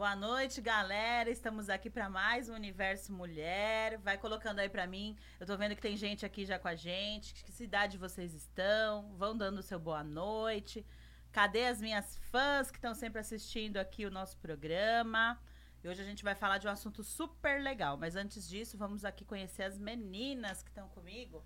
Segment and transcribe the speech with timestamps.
[0.00, 1.28] Boa noite, galera.
[1.28, 3.98] Estamos aqui para mais um Universo Mulher.
[3.98, 5.14] Vai colocando aí para mim.
[5.38, 7.44] Eu tô vendo que tem gente aqui já com a gente.
[7.44, 9.14] Que cidade vocês estão?
[9.18, 10.86] Vão dando o seu boa noite.
[11.30, 15.38] Cadê as minhas fãs que estão sempre assistindo aqui o nosso programa?
[15.84, 17.98] E hoje a gente vai falar de um assunto super legal.
[17.98, 21.44] Mas antes disso, vamos aqui conhecer as meninas que estão comigo.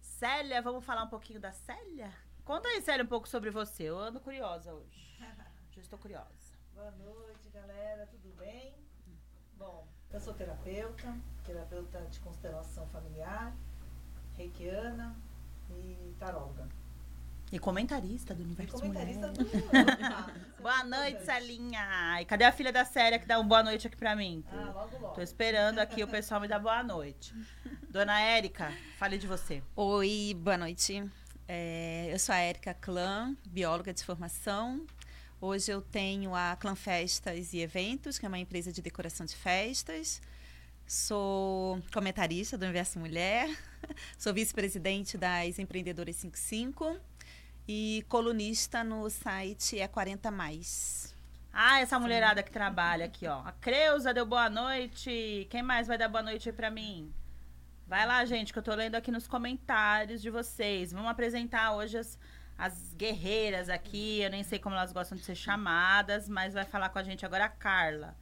[0.00, 2.12] Célia, vamos falar um pouquinho da Célia?
[2.44, 3.82] Conta aí, Célia, um pouco sobre você.
[3.82, 5.18] Eu ando curiosa hoje.
[5.74, 6.45] Já estou curiosa.
[6.76, 8.06] Boa noite, galera.
[8.06, 8.74] Tudo bem?
[9.58, 13.56] Bom, eu sou terapeuta, terapeuta de constelação familiar,
[14.36, 15.16] reikiana
[15.70, 16.68] e taróloga.
[17.50, 19.44] E comentarista do Universo E comentarista Mulher.
[19.44, 21.24] do Opa, isso é Boa noite.
[21.24, 22.20] Celinha.
[22.20, 24.44] E cadê a filha da Séria que dá um boa noite aqui pra mim?
[24.52, 25.14] Ah, logo, logo.
[25.14, 27.32] Tô esperando aqui o pessoal me dar boa noite.
[27.88, 29.62] Dona Érica, fale de você.
[29.74, 31.08] Oi, boa noite.
[31.48, 34.84] É, eu sou a Érica Clã, bióloga de formação.
[35.38, 39.36] Hoje eu tenho a Clã Festas e Eventos, que é uma empresa de decoração de
[39.36, 40.22] festas.
[40.86, 43.46] Sou comentarista do Universo Mulher.
[44.16, 46.98] Sou vice-presidente das Empreendedoras 55
[47.68, 51.14] e colunista no site É 40 Mais.
[51.52, 53.40] Ah, essa mulherada que trabalha aqui, ó.
[53.40, 55.46] A Creuza deu boa noite.
[55.50, 57.12] Quem mais vai dar boa noite aí pra mim?
[57.86, 60.92] Vai lá, gente, que eu tô lendo aqui nos comentários de vocês.
[60.92, 62.18] Vamos apresentar hoje as,
[62.58, 64.20] as guerreiras aqui.
[64.20, 67.24] Eu nem sei como elas gostam de ser chamadas, mas vai falar com a gente
[67.26, 68.16] agora a Carla.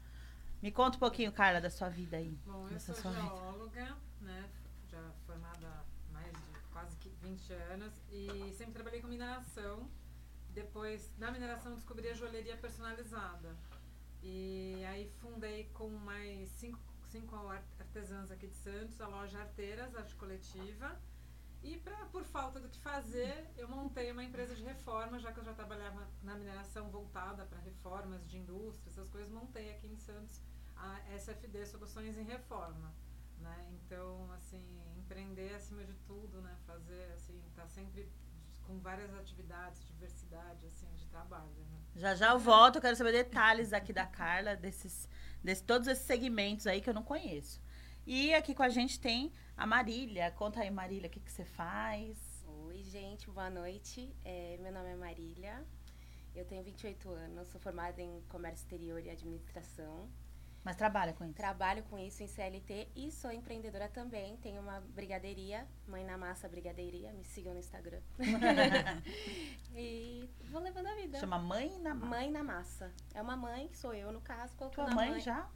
[0.62, 2.38] Me conta um pouquinho, Carla, da sua vida aí.
[2.46, 3.22] Bom, eu sou sua vida.
[3.22, 4.48] geóloga, né?
[4.90, 9.88] Já formada há mais de quase que 20 anos e sempre trabalhei com mineração.
[10.50, 13.54] Depois, na mineração, descobri a joalheria personalizada.
[14.22, 16.78] E aí fundei com mais cinco,
[17.10, 20.96] cinco ar- artesãs aqui de Santos a loja Arteiras, Arte Coletiva.
[21.64, 25.40] E pra, por falta do que fazer, eu montei uma empresa de reforma, já que
[25.40, 29.96] eu já trabalhava na mineração voltada para reformas de indústria, essas coisas, montei aqui em
[29.96, 30.42] Santos
[30.76, 32.94] a SFD Soluções em Reforma,
[33.38, 33.66] né?
[33.72, 34.62] Então, assim,
[34.98, 36.54] empreender acima de tudo, né?
[36.66, 38.12] Fazer, assim, tá sempre
[38.66, 41.80] com várias atividades, diversidade, assim, de trabalho, né?
[41.96, 45.08] Já já eu volto, eu quero saber detalhes aqui da Carla, desses,
[45.42, 47.58] desse, todos esses segmentos aí que eu não conheço.
[48.06, 50.30] E aqui com a gente tem a Marília.
[50.32, 52.44] Conta aí, Marília, o que, que você faz?
[52.66, 54.14] Oi, gente, boa noite.
[54.24, 55.64] É, meu nome é Marília,
[56.34, 60.08] eu tenho 28 anos, sou formada em Comércio Exterior e Administração.
[60.64, 61.34] Mas trabalha com isso.
[61.34, 64.38] Trabalho com isso em CLT e sou empreendedora também.
[64.38, 68.00] Tenho uma brigadeiria, Mãe na Massa Brigadeiria, me sigam no Instagram.
[69.76, 71.20] e vou levando a vida.
[71.20, 72.08] Chama Mãe na Mão.
[72.08, 72.90] Mãe na Massa.
[73.14, 75.20] É uma mãe, que sou eu no caso, colocando Tua mãe mãe.
[75.20, 75.50] já?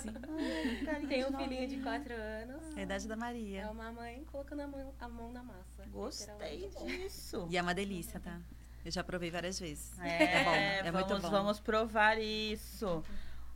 [0.00, 0.12] Sim,
[1.06, 1.82] de um filhinho de novinha.
[2.00, 2.76] 4 anos.
[2.76, 3.70] é a idade da É Maria.
[3.70, 5.84] uma mãe colocando a mão, a mão na massa.
[5.90, 7.46] Gostei disso.
[7.50, 8.40] E é uma delícia, tá?
[8.84, 9.98] Eu já provei várias vezes.
[10.00, 11.30] É, É bom, é vamos, muito bom.
[11.30, 13.02] Vamos provar isso.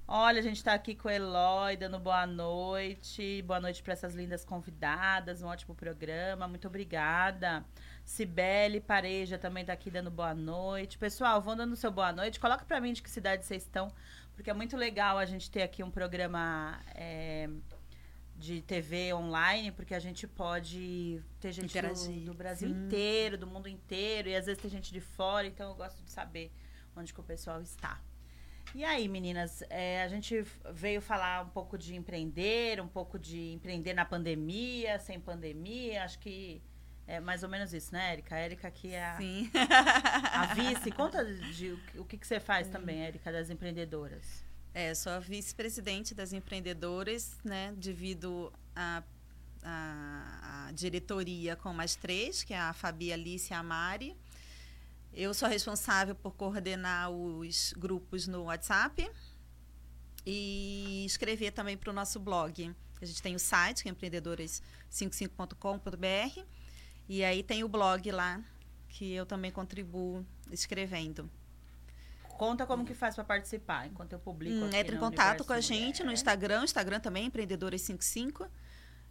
[0.07, 3.41] Olha, a gente tá aqui com o Eloy, dando boa noite.
[3.43, 5.43] Boa noite para essas lindas convidadas.
[5.43, 6.47] Um ótimo programa.
[6.49, 7.65] Muito obrigada.
[8.05, 10.99] Cibele Pareja também tá aqui dando boa noite.
[10.99, 12.41] Pessoal, vão dando seu boa noite.
[12.41, 13.91] Coloca para mim de que cidade vocês estão,
[14.35, 17.49] porque é muito legal a gente ter aqui um programa é,
[18.37, 22.75] de TV online, porque a gente pode ter gente do, do Brasil sim.
[22.75, 26.11] inteiro, do mundo inteiro, e às vezes tem gente de fora, então eu gosto de
[26.11, 26.51] saber
[26.97, 28.01] onde que o pessoal está.
[28.75, 33.53] E aí, meninas, é, a gente veio falar um pouco de empreender, um pouco de
[33.53, 36.63] empreender na pandemia, sem pandemia, acho que
[37.07, 38.35] é mais ou menos isso, né, Érica?
[38.35, 39.51] A Érica aqui é a, Sim.
[40.33, 40.91] a vice.
[40.93, 44.45] Conta de, o que- o que, que você faz também, Érica, das empreendedoras.
[44.75, 47.75] É, sou a vice-presidente das empreendedoras, né?
[47.77, 49.03] Divido a,
[49.63, 54.17] a, a diretoria com mais três, que é a Fabi, a Alice e a Mari.
[55.13, 59.11] Eu sou responsável por coordenar os grupos no WhatsApp
[60.25, 62.75] e escrever também para o nosso blog.
[63.01, 66.41] A gente tem o site, que é empreendedoras55.com.br,
[67.13, 68.41] e aí tem o blog lá,
[68.89, 71.31] que eu também contribuo escrevendo.
[72.39, 75.61] Conta como que faz para participar, enquanto eu publico Hum, entre em contato com a
[75.61, 76.11] gente no.
[76.11, 78.49] Instagram, Instagram também, Empreendedoras55.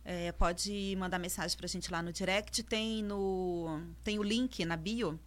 [0.04, 2.64] É, pode mandar mensagem pra gente lá no direct.
[2.64, 5.20] Tem, no, tem o link na bio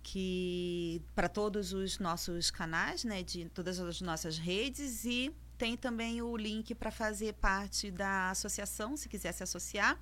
[0.00, 6.22] que para todos os nossos canais, né, de todas as nossas redes e tem também
[6.22, 9.98] o link para fazer parte da associação, se quiser se associar.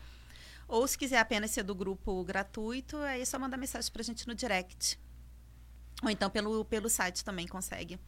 [0.66, 4.26] Ou se quiser apenas ser do grupo gratuito, aí é só mandar mensagem pra gente
[4.26, 4.99] no direct.
[6.02, 7.99] Ou então pelo, pelo site também consegue.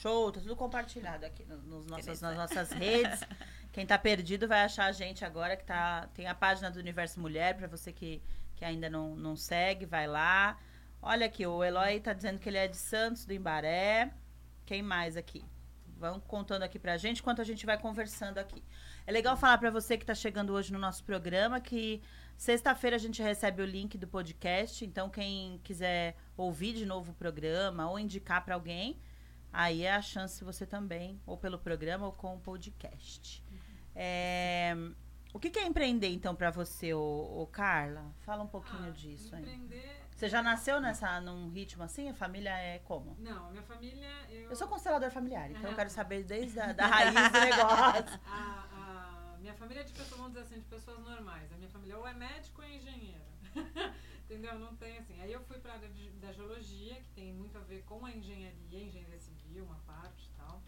[0.00, 3.20] Show, tá tudo compartilhado aqui no- nos nossos, nas nossas redes.
[3.72, 7.20] Quem tá perdido vai achar a gente agora, que tá, tem a página do Universo
[7.20, 8.20] Mulher, para você que,
[8.56, 10.58] que ainda não, não segue, vai lá.
[11.02, 14.12] Olha aqui, o Eloy tá dizendo que ele é de Santos, do Embaré.
[14.66, 15.44] Quem mais aqui?
[15.98, 18.62] Vão contando aqui pra gente enquanto a gente vai conversando aqui.
[19.06, 22.00] É legal falar pra você que tá chegando hoje no nosso programa que
[22.36, 24.84] sexta-feira a gente recebe o link do podcast.
[24.84, 28.98] Então, quem quiser ouvir de novo o programa ou indicar pra alguém,
[29.52, 33.42] aí é a chance você também, ou pelo programa ou com o podcast.
[33.94, 34.74] É,
[35.32, 38.04] O que, que é empreender, então, pra você, ô, ô Carla?
[38.20, 39.42] Fala um pouquinho Ah, disso aí.
[39.42, 40.00] Empreender.
[40.10, 42.08] Você já nasceu nessa, num ritmo assim?
[42.10, 43.16] A família é como?
[43.18, 44.08] Não, minha família.
[44.28, 45.74] Eu, Eu sou constelador familiar, então eu Ah.
[45.76, 48.20] quero saber desde a da raiz do negócio.
[48.26, 48.69] A
[49.40, 51.52] minha família é de pessoas, vamos dizer assim, de pessoas normais.
[51.52, 53.24] A minha família ou é médico ou é engenheiro.
[54.24, 54.58] Entendeu?
[54.58, 55.20] Não tem assim.
[55.20, 58.04] Aí eu fui para a área de- da geologia, que tem muito a ver com
[58.06, 60.62] a engenharia, engenharia civil, uma parte e tal.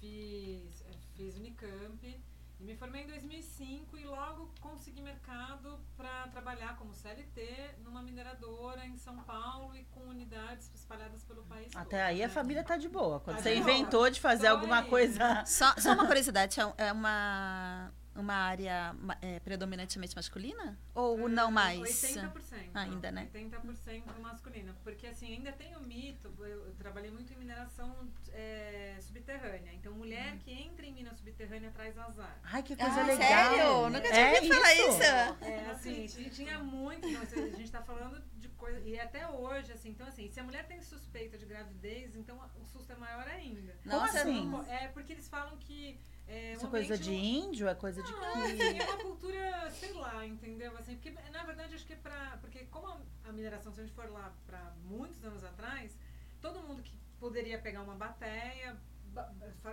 [0.00, 2.20] Fiz, eh, fiz Unicamp
[2.58, 8.84] e me formei em 2005 e logo consegui mercado para trabalhar como CLT numa mineradora
[8.86, 12.32] em São Paulo e com unidades espalhadas pelo país todo, Até aí a né?
[12.32, 13.20] família tá de boa.
[13.20, 13.70] Quando Tá você de boa.
[13.72, 14.88] inventou de fazer Tô alguma aí.
[14.88, 15.44] coisa.
[15.44, 20.78] Só, só uma curiosidade, é- é uma, uma área é, predominantemente masculina?
[20.94, 21.80] Ou não Ah, mais?
[21.80, 22.70] 80%.
[22.74, 23.28] Ainda, né?
[23.34, 24.74] 80% masculina.
[24.82, 27.94] Porque assim, ainda tem o mito, eu, eu trabalhei muito em mineração
[28.32, 29.72] é, subterrânea.
[29.74, 30.38] Então, mulher Uhum.
[30.38, 32.38] que entra em mina subterrânea traz azar.
[32.44, 33.54] Ai, que coisa Ah, legal.
[33.54, 33.90] sério?
[33.90, 34.88] Nunca tinha É ouvido falar isso?
[34.88, 35.02] isso.
[35.44, 37.08] É, assim, ti- tinha muito.
[37.08, 38.80] Não, assim, a gente tá falando de coisa.
[38.88, 42.64] E até hoje, assim, então assim, se a mulher tem suspeita de gravidez, então o
[42.64, 43.74] susto é maior ainda.
[43.84, 44.46] Como Nossa, assim?
[44.46, 45.98] não- É porque eles falam que.
[46.28, 47.68] É, Isso é coisa de índio?
[47.68, 48.26] É coisa de Não, quê?
[48.38, 50.76] assim, é uma cultura, sei lá, entendeu?
[50.76, 52.38] Assim, porque, na verdade, acho que é pra.
[52.40, 55.96] Porque como a, a mineração, se a gente for lá pra muitos anos atrás,
[56.40, 58.76] todo mundo que poderia pegar uma bateia,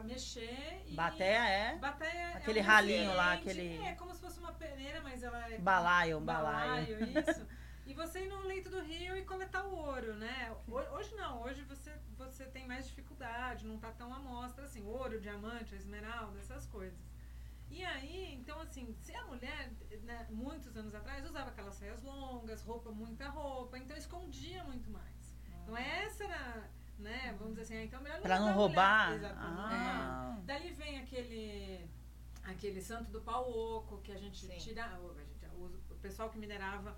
[0.04, 0.94] mexer e.
[0.96, 5.02] Bateia é Bateia é Aquele um ralinho lá, aquele- É como se fosse uma peneira,
[5.02, 5.58] mas ela é.
[5.58, 6.98] balaio, balaio.
[7.00, 7.48] balaio, isso.
[7.86, 10.56] E você ir no leito do rio e coletar o ouro, né?
[10.68, 14.84] Ho- Hoje não, hoje você, você tem mais dificuldade, não tá tão à mostra assim,
[14.86, 16.98] ouro, diamante, esmeralda, essas coisas.
[17.70, 19.72] E aí, então assim, se a mulher,
[20.04, 25.36] né, muitos anos atrás, usava aquelas saias longas, roupa, muita roupa, então escondia muito mais.
[25.64, 26.70] Então essa era,
[27.00, 29.08] né, vamos dizer assim, ah, então é melhor Pra não roubar?
[29.12, 29.20] mulher.
[29.20, 29.76] Exato, pra não roubar.
[29.76, 30.40] Ah.
[30.46, 31.86] Dali vem aquele
[32.46, 34.58] aquele santo do pau oco que a gente Sim.
[34.58, 36.96] tira, o- a gente- o, pessoal que minerava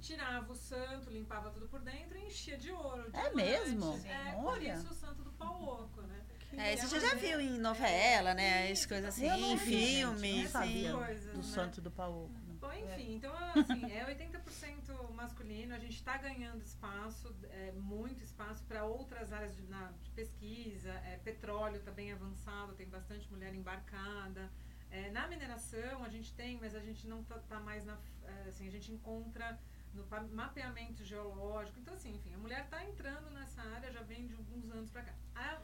[0.00, 3.06] tirava o santo, limpava tudo por dentro e enchia de ouro.
[3.12, 3.36] É diamante.
[3.36, 4.00] mesmo?
[4.06, 4.74] É, por Olha.
[4.74, 6.20] isso o santo do pau oco, né?
[6.56, 8.70] É, isso você já viu em novela, né?
[8.72, 10.96] As coisas assim, em filme, não sabia sim.
[10.96, 11.42] coisas, Do né?
[11.44, 12.28] santo do pau.
[12.60, 18.64] Bom, enfim, então assim, é 80% masculino, a gente está ganhando espaço, é, muito espaço
[18.64, 23.54] para outras áreas de, na- de pesquisa, é, petróleo está bem avançado, tem bastante mulher
[23.54, 24.50] embarcada.
[24.90, 27.96] É, na mineração a gente tem, mas a gente não está mais na.
[28.24, 29.58] é, assim, a gente encontra
[29.94, 30.04] no
[30.34, 31.78] mapeamento geológico.
[31.80, 35.02] Então, assim, enfim, a mulher está entrando nessa área, já vem de alguns anos para
[35.02, 35.14] cá.
[35.34, 35.60] A-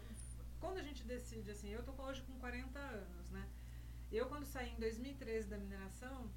[0.60, 3.46] quando a gente decide, assim, eu estou hoje com 40 anos, né?
[4.10, 6.30] Eu, quando saí em 2013 da mineração,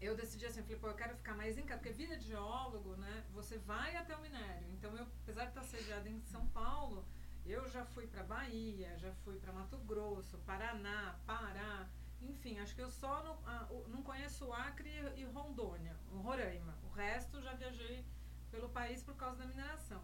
[0.00, 2.26] eu decidi assim, eu falei, pô, eu quero ficar mais em casa, porque vida de
[2.26, 4.68] geólogo, né, você vai até o minério.
[4.72, 7.04] Então, eu, apesar de estar sediada em São Paulo,
[7.44, 11.88] eu já fui para Bahia, já fui para Mato Grosso, Paraná, Pará,
[12.28, 16.76] enfim, acho que eu só não, não conheço Acre e, Rondônia, Roraima.
[16.84, 18.04] O resto já viajei
[18.50, 20.02] pelo país por causa da mineração.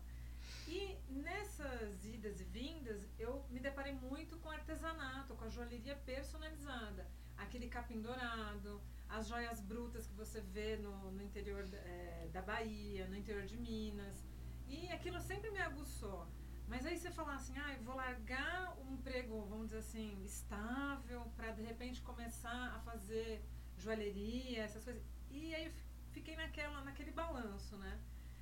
[0.66, 7.06] E nessas idas e vindas, eu me deparei muito com artesanato, com a joalheria personalizada.
[7.36, 13.06] Aquele capim dourado, as joias brutas que você vê no, no interior eh, da Bahia,
[13.06, 14.26] no interior de Minas.
[14.66, 16.26] E aquilo sempre me aguçou.
[16.68, 21.22] Mas aí você falar assim, ah, eu vou largar um emprego, vamos dizer assim, estável,
[21.36, 23.42] para de repente começar a fazer
[23.78, 25.02] joalheria, essas coisas.
[25.30, 27.98] E aí eu fi- fiquei naquela, naquele balanço, né?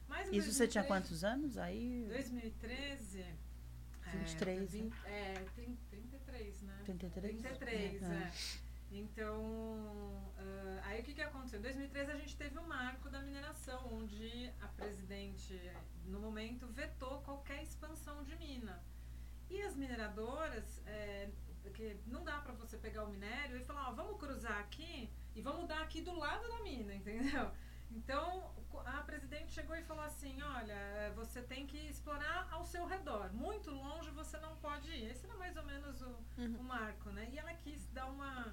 [0.08, 1.58] Mas Isso você tinha 2013 quantos anos?
[1.58, 2.04] Aí.
[2.08, 3.24] 2013.
[4.12, 6.78] 23, É, vin- é, trin- 33, né?
[6.84, 7.40] 33?
[7.42, 8.06] 33, É.
[8.06, 8.32] é.
[8.90, 11.58] Então, ah, aí o que, que aconteceu?
[11.58, 15.60] Em 2013 a gente teve o marco da mineração, onde a presidente,
[16.04, 18.82] no momento, vetou qualquer expansão de mina.
[19.50, 21.30] E as mineradoras, é,
[21.62, 25.42] porque não dá para você pegar o minério e falar, ó, vamos cruzar aqui e
[25.42, 27.50] vamos dar aqui do lado da mina, entendeu?
[27.88, 28.52] Então,
[28.84, 33.32] a presidente chegou e falou assim, olha, você tem que explorar ao seu redor.
[33.32, 35.08] Muito longe você não pode ir.
[35.10, 36.56] Esse era mais ou menos o, Uhum.
[36.58, 37.28] o marco, né?
[37.32, 38.52] E ela quis dar uma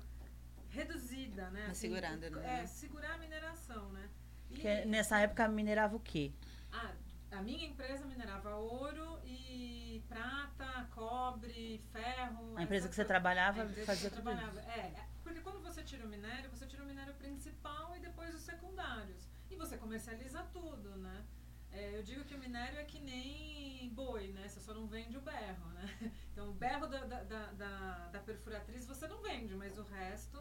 [0.73, 1.65] reduzida, né?
[1.65, 2.61] Uma segurada, né?
[2.61, 4.09] É, segurar a mineração, né?
[4.51, 6.31] E- Que nessa época minerava o quê?
[6.71, 6.91] ah,
[7.31, 12.55] a minha empresa minerava ouro e prata, cobre, ferro.
[12.57, 14.59] A empresa que você trabalhava A empresa fazia tudo trabalhava.
[14.59, 14.69] isso.
[14.69, 18.33] É, é, porque quando você tira o minério, você tira o minério principal e depois
[18.35, 19.27] os secundários.
[19.49, 21.23] E você comercializa tudo, né?
[21.71, 24.47] É, eu digo que o minério é que nem boi, né?
[24.47, 25.85] Você só não vende o berro, né?
[26.33, 30.39] Então, o berro da, da, da, da perfuratriz você não vende, mas o resto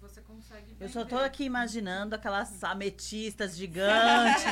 [0.00, 0.84] você consegue vender.
[0.84, 4.44] Eu só tô aqui imaginando aquelas ametistas gigantes.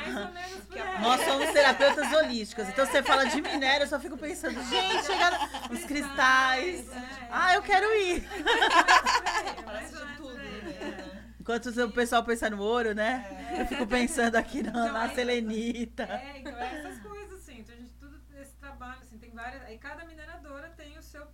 [0.00, 1.00] É mais ou menos por aí.
[1.02, 2.68] Nós somos terapeutas holísticos.
[2.68, 5.38] Então você fala de minério, eu só fico pensando, gente, chegaram
[5.70, 6.90] os cristais.
[6.90, 8.24] é, Ah, eu quero ir.
[8.24, 10.62] é Parece de tudo, por aí.
[10.62, 11.26] né?
[11.38, 13.54] Enquanto o pessoal pensa no ouro, né?
[13.58, 16.04] Eu fico pensando aqui na, Então, na selenita.
[16.04, 17.58] É, então é essas coisas, assim.
[17.60, 19.62] Então a gente, tudo esse trabalho, assim, tem várias.
[19.64, 21.24] Aí cada mineradora tem o seu,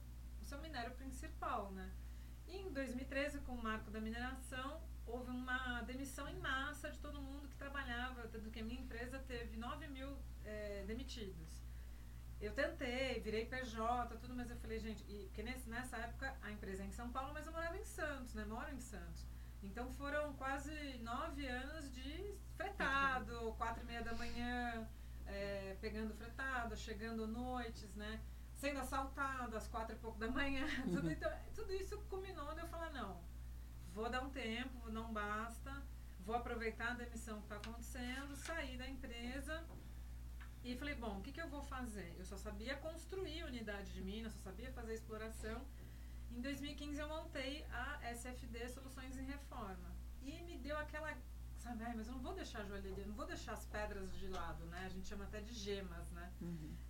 [0.40, 1.88] o seu minério principal, né?
[2.48, 7.20] E em 2013, com o marco da mineração, houve uma demissão em massa de todo
[7.20, 11.50] mundo que trabalhava, tanto que a minha empresa teve 9 mil eh, demitidos.
[12.40, 16.52] Eu tentei, virei PJ, tudo, mas eu falei, gente, e, porque nesse, nessa época a
[16.52, 18.44] empresa é em São Paulo, mas eu morava em Santos, né?
[18.44, 19.26] Moro em Santos.
[19.62, 24.88] Então foram quase nove anos de fretado, quatro e meia da manhã,
[25.26, 28.20] eh, pegando fretado, chegando noites, né?
[28.54, 30.64] Sendo assaltado às quatro e pouco da manhã.
[30.94, 33.25] Tudo, então, tudo isso culminou de eu falar, não,
[33.96, 35.72] vou dar um tempo, não basta,
[36.26, 39.64] vou aproveitar a demissão que está acontecendo, sair da empresa
[40.62, 42.14] e falei, bom, o que, que eu vou fazer?
[42.18, 45.58] Eu só sabia construir unidade de minas, só sabia fazer exploração.
[46.30, 49.90] Em 2015 eu montei a SFD Soluções em Reforma.
[50.22, 51.16] E me deu aquela,
[51.58, 54.28] sabe, "Ai, mas eu não vou deixar a joalheria, não vou deixar as pedras de
[54.28, 54.82] lado, né?
[54.84, 56.30] A gente chama até de gemas, né?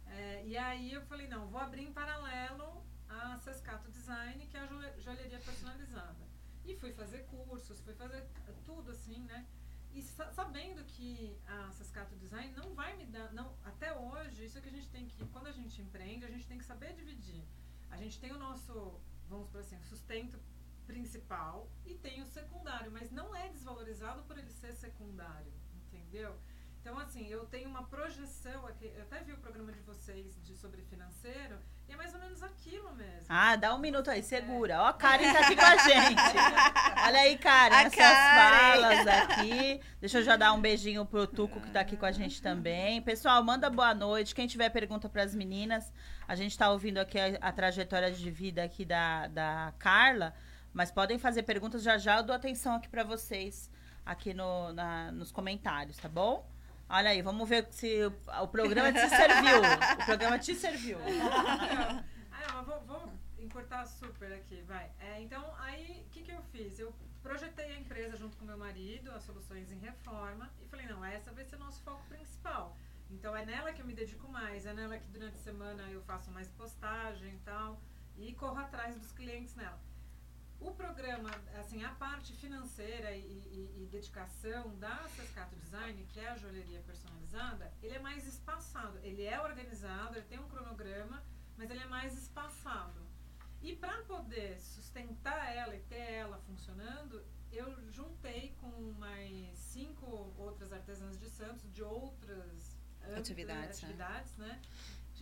[0.09, 4.61] É, e aí eu falei, não, vou abrir em paralelo a Sescato Design, que é
[4.61, 6.25] a joalhe- joalheria personalizada.
[6.66, 8.26] E fui fazer cursos, fui fazer
[8.64, 9.46] tudo assim, né?
[9.92, 14.58] E sa- sabendo que a Sescato Design não vai me dar, não, até hoje, isso
[14.58, 16.92] é que a gente tem que, quando a gente empreende, a gente tem que saber
[16.94, 17.42] dividir.
[17.90, 20.38] A gente tem o nosso, vamos por assim, sustento
[20.87, 26.37] principal e tem o secundário, mas não é desvalorizado por ele ser secundário, entendeu?
[26.88, 30.55] Então, assim, eu tenho uma projeção aqui, eu até vi o programa de vocês de,
[30.55, 33.26] sobre financeiro, e é mais ou menos aquilo mesmo.
[33.28, 34.81] Ah, dá um minuto aí, segura.
[34.81, 36.37] Ó, a Karen tá aqui com a gente.
[37.05, 38.81] Olha aí, Karen, A essas Karen.
[38.83, 39.81] falas aqui.
[40.00, 43.02] Deixa eu já dar um beijinho pro Tuco que tá aqui com a gente também.
[43.02, 44.33] Pessoal, manda boa noite.
[44.33, 45.93] Quem tiver pergunta pras meninas,
[46.28, 50.33] a gente tá ouvindo aqui a, a trajetória de vida aqui da, da Carla,
[50.73, 52.19] mas podem fazer perguntas já já.
[52.19, 53.69] Eu dou atenção aqui pra vocês,
[54.05, 56.49] aqui no, na- nos comentários, tá bom?
[56.88, 59.59] Olha aí, vamos ver se o, programa te serviu.
[60.00, 60.99] O programa te serviu.
[62.31, 64.90] ah, eu vou, vou encurtar super aqui, vai.
[65.00, 66.78] É, então, aí, o que, que eu fiz?
[66.78, 71.05] Eu projetei a empresa junto com meu marido, as soluções em reforma, e falei, não,
[71.05, 72.76] essa vai ser o nosso foco principal.
[73.11, 76.02] Então, é nela que eu me dedico mais, é nela que durante a semana eu
[76.02, 77.81] faço mais postagem e tal,
[78.16, 79.81] e corro atrás dos clientes nela.
[80.61, 86.29] O programa, assim, a parte financeira e, e- e dedicação da Sescato Design, que é
[86.29, 88.99] a joalheria personalizada, ele é mais espaçado.
[89.03, 91.23] Ele é organizado, ele tem um cronograma,
[91.57, 93.05] mas ele é mais espaçado.
[93.63, 97.23] E para poder sustentar ela e ter ela funcionando,
[97.53, 102.77] eu juntei com mais cinco outras artesãs de Santos de outras
[103.17, 103.89] Atividades, né?
[103.89, 104.61] atividades né?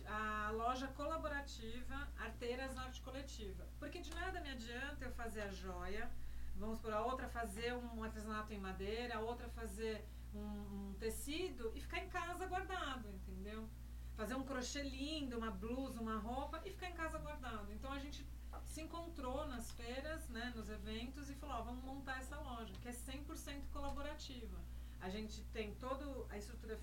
[0.07, 3.67] A loja colaborativa Arteiras Arte Coletiva.
[3.79, 6.09] Porque de nada me adianta eu fazer a joia,
[6.55, 11.71] vamos por a outra fazer um artesanato em madeira, a outra fazer um, um tecido
[11.75, 13.67] e ficar em casa guardado, entendeu?
[14.15, 17.71] Fazer um crochê lindo, uma blusa, uma roupa e ficar em casa guardado.
[17.73, 18.25] Então a gente
[18.65, 22.87] se encontrou nas feiras, né, nos eventos e falou, ó, vamos montar essa loja, que
[22.87, 24.57] é 100% colaborativa.
[25.01, 26.79] A gente tem toda a estrutura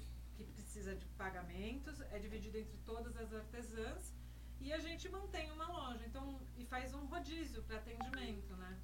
[0.73, 4.15] precisa de pagamentos, é dividido entre todas as artesãs
[4.59, 6.03] e a gente mantém uma loja.
[6.07, 8.81] Então, e faz um rodízio para atendimento, né?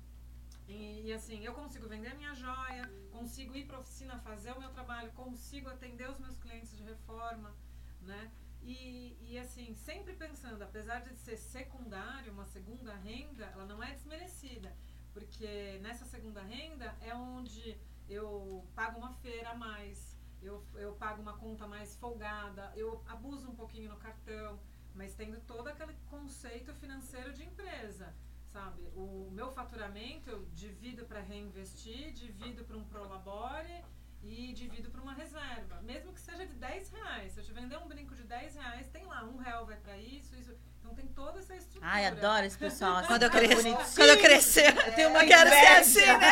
[0.69, 4.71] E, e, assim, eu consigo vender minha joia, consigo ir para oficina fazer o meu
[4.71, 7.57] trabalho, consigo atender os meus clientes de reforma,
[8.03, 8.31] né?
[8.63, 13.93] E, e assim, sempre pensando, apesar de ser secundário, uma segunda renda, ela não é
[13.93, 14.77] desmerecida,
[15.15, 17.79] porque nessa segunda renda é onde
[18.11, 23.49] eu pago uma feira a mais, eu, eu pago uma conta mais folgada, eu abuso
[23.49, 24.59] um pouquinho no cartão,
[24.95, 28.15] mas tendo todo aquele conceito financeiro de empresa,
[28.53, 28.83] sabe?
[28.95, 33.85] O meu faturamento eu divido para reinvestir, divido para um prolabore
[34.23, 37.33] e divido para uma reserva, mesmo que seja de 10 reais.
[37.33, 39.97] Se eu te vender um brinco de 10 reais, tem lá, um real vai para
[39.97, 40.53] isso, isso.
[40.81, 41.87] Então tem toda essa estrutura.
[41.87, 43.03] Ai, adoro esse pessoal.
[43.07, 46.31] Quando eu crescer, quando eu crescer, Eu tenho uma eu quero ser assim, né?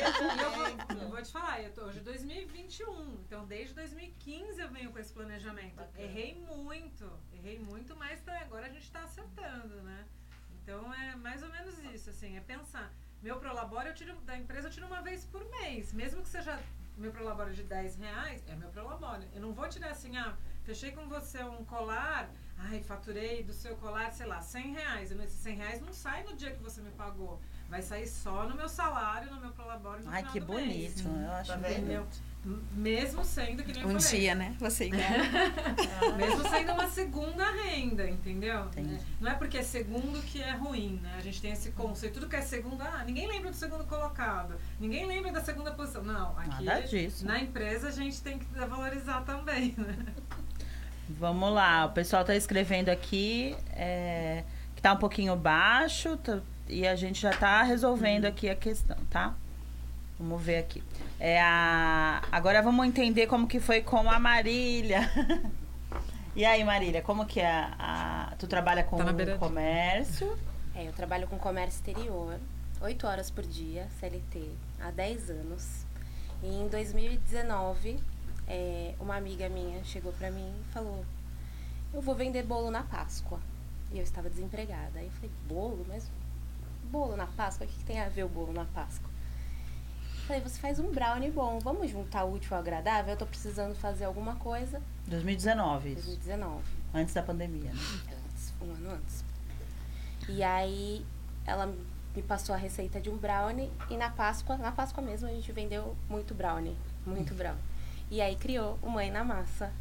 [0.00, 0.89] Eu, eu
[1.20, 5.12] vou te falar, eu tô hoje em 2021, então desde 2015 eu venho com esse
[5.12, 5.74] planejamento.
[5.76, 6.00] Bacana.
[6.02, 10.06] Errei muito, errei muito, mas tá- agora a gente está acertando, né?
[10.62, 12.90] Então é mais ou menos isso, assim, é pensar.
[13.22, 16.58] Meu prolabore eu tiro da empresa eu tiro uma vez por mês, mesmo que seja
[16.96, 19.28] meu prolabore de 10 reais, é meu prolabore.
[19.34, 20.34] Eu não vou tirar assim, ah,
[20.64, 25.10] fechei com você um colar, ai, faturei do seu colar, sei lá, 100 reais.
[25.12, 27.40] Esses 100 reais não sai no dia que você me pagou.
[27.70, 31.00] Vai sair só no meu salário, no meu prolabore no Ai, final que do mês.
[31.02, 31.22] bonito.
[31.24, 32.30] Eu acho Tá bonito.
[32.72, 34.18] Mesmo sendo que nem eu Um falei.
[34.20, 34.56] dia, né?
[34.58, 35.02] Você igual.
[36.16, 38.64] Mesmo sendo uma segunda renda, entendeu?
[38.64, 38.94] Entendi.
[38.94, 41.14] É, Não é porque é segundo que é ruim, né?
[41.18, 42.14] A gente tem esse conceito.
[42.14, 44.54] Tudo que é segundo, ah, ninguém lembra do segundo colocado.
[44.80, 46.02] Ninguém lembra da segunda posição.
[46.02, 47.24] Não, aqui Nada disso.
[47.26, 50.06] na empresa a gente tem que valorizar também, né?
[51.10, 54.44] Vamos lá, o pessoal tá escrevendo aqui é,
[54.76, 58.96] que tá um pouquinho baixo tá- e a gente já tá resolvendo aqui a questão,
[59.10, 59.34] tá?
[60.18, 60.82] Vamos ver aqui.
[61.18, 62.22] É a...
[62.30, 65.00] Agora vamos entender como que foi com a Marília.
[66.36, 68.32] e aí, Marília, como que é a...
[68.38, 70.38] Tu trabalha com Tá comércio?
[70.74, 72.38] É, eu trabalho com comércio exterior,
[72.80, 74.48] 8 horas por dia, CLT,
[74.80, 75.84] há 10 anos.
[76.42, 77.98] E em 2019,
[78.46, 81.04] é, uma amiga minha chegou pra mim e falou:
[81.92, 83.38] Eu vou vender bolo na Páscoa.
[83.92, 84.98] E eu estava desempregada.
[84.98, 85.84] Aí eu falei: Bolo?
[85.88, 86.08] Mas
[86.90, 87.66] bolo na Páscoa?
[87.66, 89.08] O que, que tem a ver o bolo na Páscoa?
[90.26, 93.12] Falei: Você faz um brownie bom, vamos juntar o útil ao agradável?
[93.12, 94.80] Eu tô precisando fazer alguma coisa.
[95.06, 96.06] 2019, isso.
[96.06, 96.62] 2019
[96.94, 97.80] Antes da pandemia, né?
[98.26, 99.24] antes, um ano antes.
[100.28, 101.04] E aí
[101.46, 101.72] ela
[102.14, 105.50] me passou a receita de um brownie e na Páscoa, na Páscoa mesmo, a gente
[105.52, 107.62] vendeu muito brownie, muito brownie.
[108.10, 109.72] E aí criou o Mãe na Massa.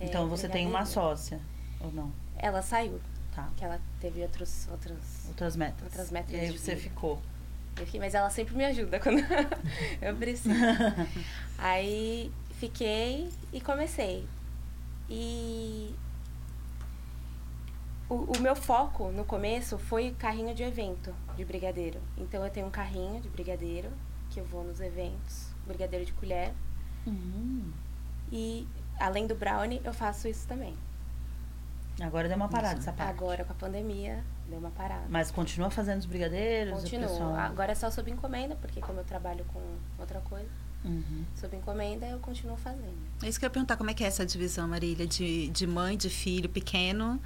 [0.00, 0.86] é, Então você tem uma brigadeirinho.
[1.16, 1.40] sócia,
[1.80, 2.10] ou não?
[2.38, 2.98] Ela saiu,
[3.36, 3.48] Tá.
[3.56, 5.82] que ela teve outros, outros Outras metas.
[5.84, 6.88] Outras metas E aí você vida.
[6.88, 7.20] ficou.
[7.82, 9.18] enfim, mas ela sempre me ajuda quando
[10.00, 10.54] eu preciso.
[11.58, 14.26] Aí fiquei e comecei.
[15.10, 15.94] E
[18.08, 22.00] o, o meu foco no começo foi carrinho de evento de brigadeiro.
[22.16, 23.90] Então eu tenho um carrinho de brigadeiro
[24.30, 26.52] que eu vou nos eventos, brigadeiro de colher.
[27.06, 27.70] Hum.
[28.32, 28.66] E
[28.98, 30.74] além do brownie, eu faço isso também.
[32.00, 33.10] Agora deu uma parada essa parte.
[33.10, 35.04] Agora com a pandemia, deu uma parada.
[35.08, 36.72] Mas continua fazendo os brigadeiros?
[36.78, 37.08] o Continuo.
[37.08, 39.60] pessoal- Agora é só sob encomenda, porque como eu trabalho com
[39.98, 40.48] outra coisa,
[40.84, 41.24] Uhum.
[41.34, 42.94] sob encomenda eu continuo fazendo.
[43.22, 45.06] É isso que eu ia perguntar, como é que é essa divisão, Marília?
[45.06, 47.18] De, de mãe, de filho pequeno,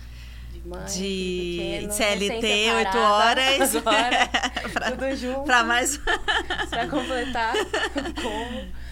[0.53, 3.77] De mãe, de pequeno, CLT, recém-separada, 8 horas.
[3.77, 4.29] Agora,
[4.73, 5.43] pra, tudo junto.
[5.45, 5.99] pra mais.
[6.71, 7.55] Pra completar.
[8.23, 8.90] Como?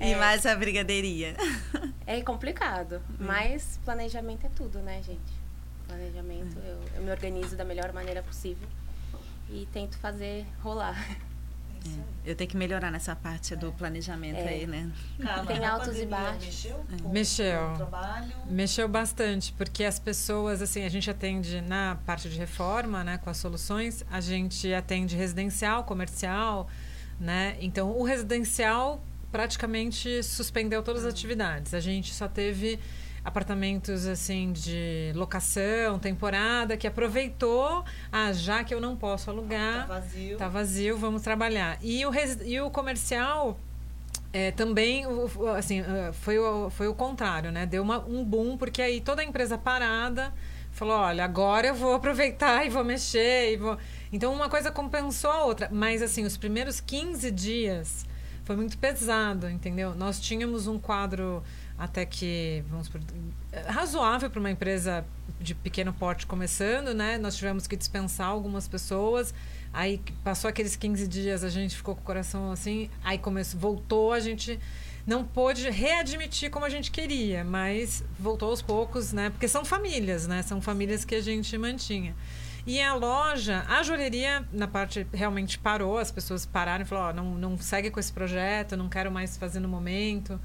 [0.00, 0.16] E É.
[0.16, 1.36] mais a brigadeiria.
[2.06, 5.32] É complicado, mas planejamento é tudo, né, gente?
[5.88, 8.66] Planejamento, eu, eu me organizo da melhor maneira possível
[9.50, 10.96] e tento fazer rolar.
[11.86, 12.30] É.
[12.30, 14.48] Eu tenho que melhorar nessa parte do planejamento É.
[14.48, 14.90] aí, né?
[15.22, 16.44] Carla, Tem altos e baixos.
[16.44, 16.84] Mexeu?
[17.02, 17.74] Com Mexeu.
[17.76, 18.32] Trabalho.
[18.46, 23.30] Mexeu bastante, porque as pessoas, assim, a gente atende na parte de reforma, né, com
[23.30, 26.68] as soluções, a gente atende residencial, comercial,
[27.20, 27.56] né?
[27.60, 29.00] Então, o residencial
[29.32, 31.74] praticamente suspendeu todas as atividades.
[31.74, 32.78] A gente só teve
[33.24, 39.86] apartamentos assim de locação, temporada, que aproveitou, ah, já que eu não posso Tá alugar,
[39.88, 40.36] vazio.
[40.36, 41.76] Tá vazio, vamos trabalhar.
[41.82, 43.58] E o, resi- e o comercial
[44.32, 45.04] é, também,
[45.56, 47.66] assim, ah, foi o, foi o contrário, né?
[47.66, 50.32] Deu uma, um boom, porque aí toda a empresa parada
[50.70, 53.76] falou, olha, agora eu vou aproveitar e vou mexer e vou...
[54.12, 55.68] Então, uma coisa compensou a outra.
[55.72, 58.06] Mas, assim, os primeiros 15 dias
[58.46, 59.92] foi muito pesado, entendeu?
[59.96, 61.42] Nós tínhamos um quadro
[61.76, 63.00] até que, vamos por,
[63.66, 65.04] razoável para uma empresa
[65.40, 67.18] de pequeno porte começando, né?
[67.18, 69.34] Nós tivemos que dispensar algumas pessoas.
[69.72, 74.12] Aí passou aqueles 15 dias, a gente ficou com o coração assim, aí começou, voltou,
[74.12, 74.60] a gente
[75.04, 79.28] não pôde readmitir como a gente queria, mas voltou aos poucos, né?
[79.30, 80.40] Porque são famílias, né?
[80.42, 82.14] São famílias que a gente mantinha.
[82.66, 87.12] E a loja, a joalheria, na parte realmente parou, as pessoas pararam e falaram: ó,
[87.12, 90.40] não, não segue com esse projeto, não quero mais fazer no momento.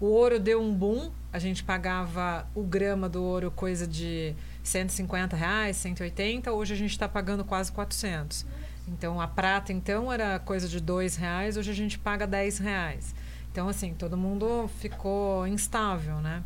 [0.00, 5.36] O ouro deu um boom, a gente pagava o grama do ouro coisa de 150
[5.36, 8.46] reais, 180, hoje a gente está pagando quase 400.
[8.88, 13.14] Então a prata então era coisa de dois reais, hoje a gente paga 10 reais.
[13.52, 16.42] Então assim, todo mundo ficou instável, né?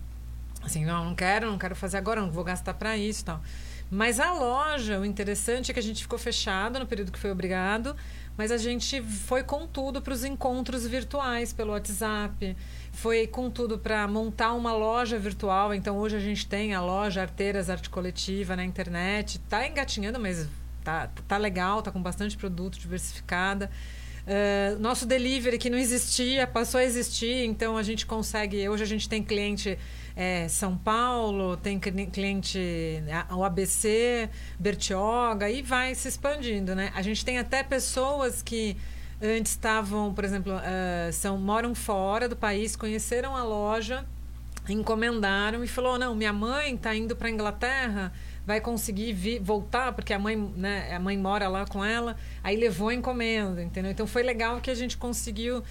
[0.63, 3.41] Assim, não, não quero, não quero fazer agora, não vou gastar para isso e tal.
[3.91, 7.33] Mas a loja, o interessante é que a gente ficou fechado no período que foi
[7.33, 7.97] obrigado,
[8.37, 12.57] mas a gente foi com tudo para os encontros virtuais pelo WhatsApp,
[12.93, 15.75] foi com tudo para montar uma loja virtual.
[15.75, 20.47] Então hoje a gente tem a loja Arteiras Arte Coletiva na internet, tá engatinhando, mas
[20.85, 23.69] tá, tá legal, tá com bastante produto diversificada.
[24.21, 28.69] Uh, nosso delivery que não existia passou a existir, então a gente consegue.
[28.69, 29.77] Hoje a gente tem cliente
[30.17, 32.59] é, São Paulo, tem cli- cliente
[33.29, 36.91] a- o ABC, Bertioga e vai se expandindo, né?
[36.95, 38.77] A gente tem até pessoas que
[39.23, 44.05] antes estavam, por exemplo, uh, são, moram fora do país, conheceram a loja,
[44.69, 48.13] encomendaram e falou: não, minha mãe está indo para a Inglaterra,
[48.47, 52.57] vai conseguir vir, voltar, porque a mãe, né, a mãe mora lá com ela, aí
[52.57, 53.91] levou a encomenda, entendeu?
[53.91, 55.63] Então foi legal que a gente conseguiu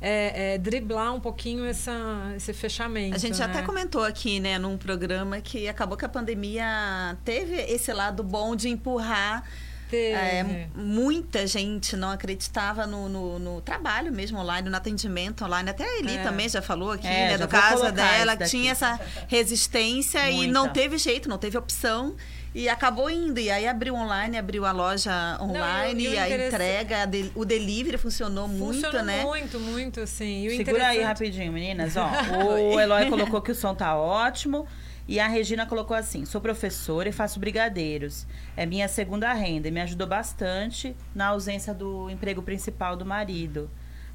[0.00, 3.16] é, é, driblar um pouquinho essa, esse fechamento.
[3.16, 3.44] A gente né?
[3.44, 8.54] até comentou aqui, né, num programa que acabou que a pandemia teve esse lado bom
[8.54, 9.44] de empurrar.
[9.90, 15.70] É, muita gente não acreditava no, no, no, trabalho mesmo online, no atendimento online.
[15.70, 16.22] Até a Eli é.
[16.22, 20.44] também já falou aqui, é, né, do caso dela, que tinha essa resistência Muita.
[20.44, 22.14] e não teve jeito, não teve opção.
[22.54, 23.38] E acabou indo.
[23.38, 26.96] E aí abriu online, abriu a loja online, Não, e, e a entrega,
[27.34, 29.24] o delivery funcionou, funcionou muito, né?
[29.24, 30.46] Muito, muito, sim.
[30.46, 31.96] E Segura aí rapidinho, meninas.
[31.96, 32.08] Ó,
[32.74, 34.66] o Eloy colocou que o som tá ótimo.
[35.06, 38.26] E a Regina colocou assim: sou professora e faço brigadeiros.
[38.56, 43.70] É minha segunda renda e me ajudou bastante na ausência do emprego principal do marido.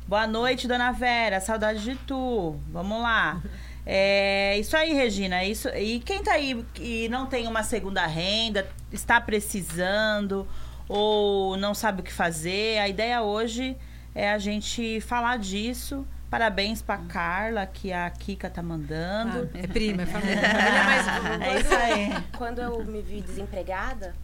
[0.07, 1.39] Boa noite, dona Vera.
[1.39, 2.59] Saudade de tu.
[2.69, 3.41] Vamos lá.
[3.85, 5.43] É isso aí, Regina.
[5.43, 10.47] Isso, e quem tá aí e não tem uma segunda renda, está precisando
[10.87, 13.75] ou não sabe o que fazer, a ideia hoje
[14.13, 16.05] é a gente falar disso.
[16.29, 19.49] Parabéns pra Carla, que a Kika tá mandando.
[19.53, 20.41] Ah, é prima, é família.
[21.45, 22.23] é isso aí.
[22.35, 24.15] Quando eu me vi desempregada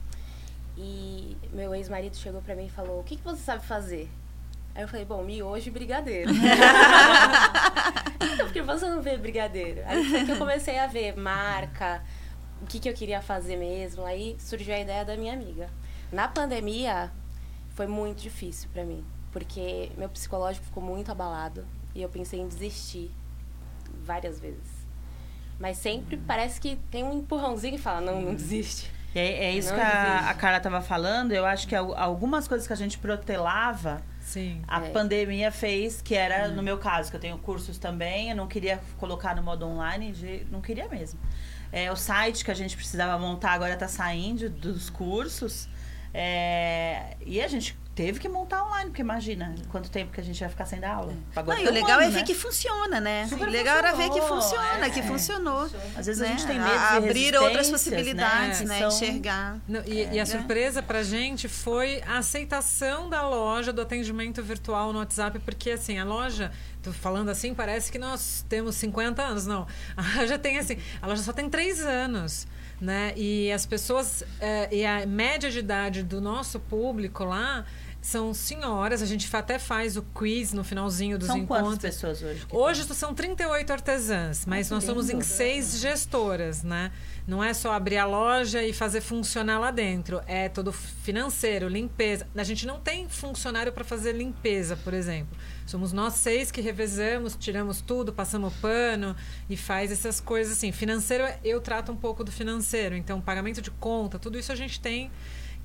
[0.75, 4.09] e meu ex-marido chegou pra mim e falou: O que, que você sabe fazer?
[4.73, 6.31] Aí eu falei, bom, miojo e brigadeiro.
[8.21, 9.81] então, porque você não vê brigadeiro?
[9.85, 12.03] Aí foi que eu comecei a ver marca,
[12.61, 14.05] o que, que eu queria fazer mesmo.
[14.05, 15.69] Aí surgiu a ideia da minha amiga.
[16.11, 17.11] Na pandemia,
[17.75, 22.47] foi muito difícil para mim, porque meu psicológico ficou muito abalado e eu pensei em
[22.47, 23.11] desistir
[24.03, 24.79] várias vezes.
[25.59, 28.91] Mas sempre parece que tem um empurrãozinho que fala, não, não desiste.
[29.13, 31.31] É, é isso não que a, a Carla estava falando.
[31.31, 34.61] Eu acho que algumas coisas que a gente protelava Sim.
[34.67, 34.89] A é.
[34.91, 36.55] pandemia fez, que era uhum.
[36.55, 40.45] no meu caso, que eu tenho cursos também, eu não queria colocar no modo online,
[40.51, 41.19] não queria mesmo.
[41.71, 45.67] É, o site que a gente precisava montar agora está saindo dos cursos.
[46.13, 50.39] É, e a gente teve que montar online, porque imagina quanto tempo que a gente
[50.39, 51.13] vai ficar sem dar aula.
[51.35, 51.43] É.
[51.43, 52.23] Não, e o legal é ano, é ver né?
[52.23, 53.27] que funciona, né?
[53.27, 55.69] Super o legal era ver que funciona, é, que funcionou.
[55.97, 56.27] Às vezes né?
[56.27, 58.67] a gente tem medo de Abrir outras possibilidades, né?
[58.67, 58.79] né?
[58.79, 58.87] São...
[58.87, 59.59] Enxergar.
[59.67, 64.41] Não, e, é, e, a surpresa pra gente foi a aceitação da loja do atendimento
[64.41, 69.21] virtual no WhatsApp, porque assim, a loja tô falando assim, parece que nós temos 50
[69.21, 69.45] anos.
[69.45, 72.47] Não, a loja tem assim, a loja só tem 3 anos.
[72.79, 73.11] Né?
[73.17, 77.65] E as pessoas, é, e a média de idade do nosso público lá
[78.01, 81.67] são senhoras, a gente até faz o quiz no finalzinho dos são encontros.
[81.67, 82.45] Quantas pessoas hoje?
[82.49, 82.95] Hoje tem?
[82.95, 86.91] são 38 artesãs, mas nós somos em seis gestoras, né?
[87.27, 90.21] Não é só abrir a loja e fazer funcionar lá dentro.
[90.25, 92.25] É todo financeiro, limpeza.
[92.35, 95.37] A gente não tem funcionário para fazer limpeza, por exemplo.
[95.65, 99.15] Somos nós seis que revezamos, tiramos tudo, passamos pano
[99.47, 100.71] e faz essas coisas assim.
[100.71, 102.95] Financeiro, eu trato um pouco do financeiro.
[102.95, 105.11] Então, pagamento de conta, tudo isso a gente tem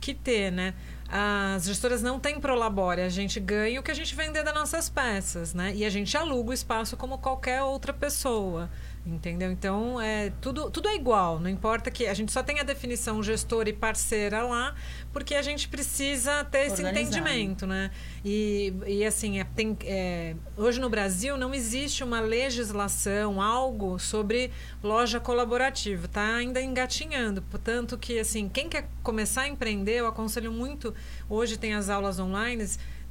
[0.00, 0.74] que ter, né?
[1.16, 4.88] As gestoras não têm prolabore, a gente ganha o que a gente vender das nossas
[4.88, 5.72] peças, né?
[5.72, 8.68] E a gente aluga o espaço como qualquer outra pessoa.
[9.06, 9.52] Entendeu?
[9.52, 11.38] Então, é, tudo, tudo é igual.
[11.38, 14.74] Não importa que a gente só tenha a definição gestor e parceira lá,
[15.12, 17.90] porque a gente precisa ter esse entendimento, né?
[18.24, 24.50] E, e assim, é, tem, é, hoje no Brasil não existe uma legislação, algo sobre
[24.82, 26.06] loja colaborativa.
[26.06, 27.42] Está ainda engatinhando.
[27.42, 30.94] Portanto, que assim, quem quer começar a empreender, eu aconselho muito.
[31.28, 32.64] Hoje tem as aulas online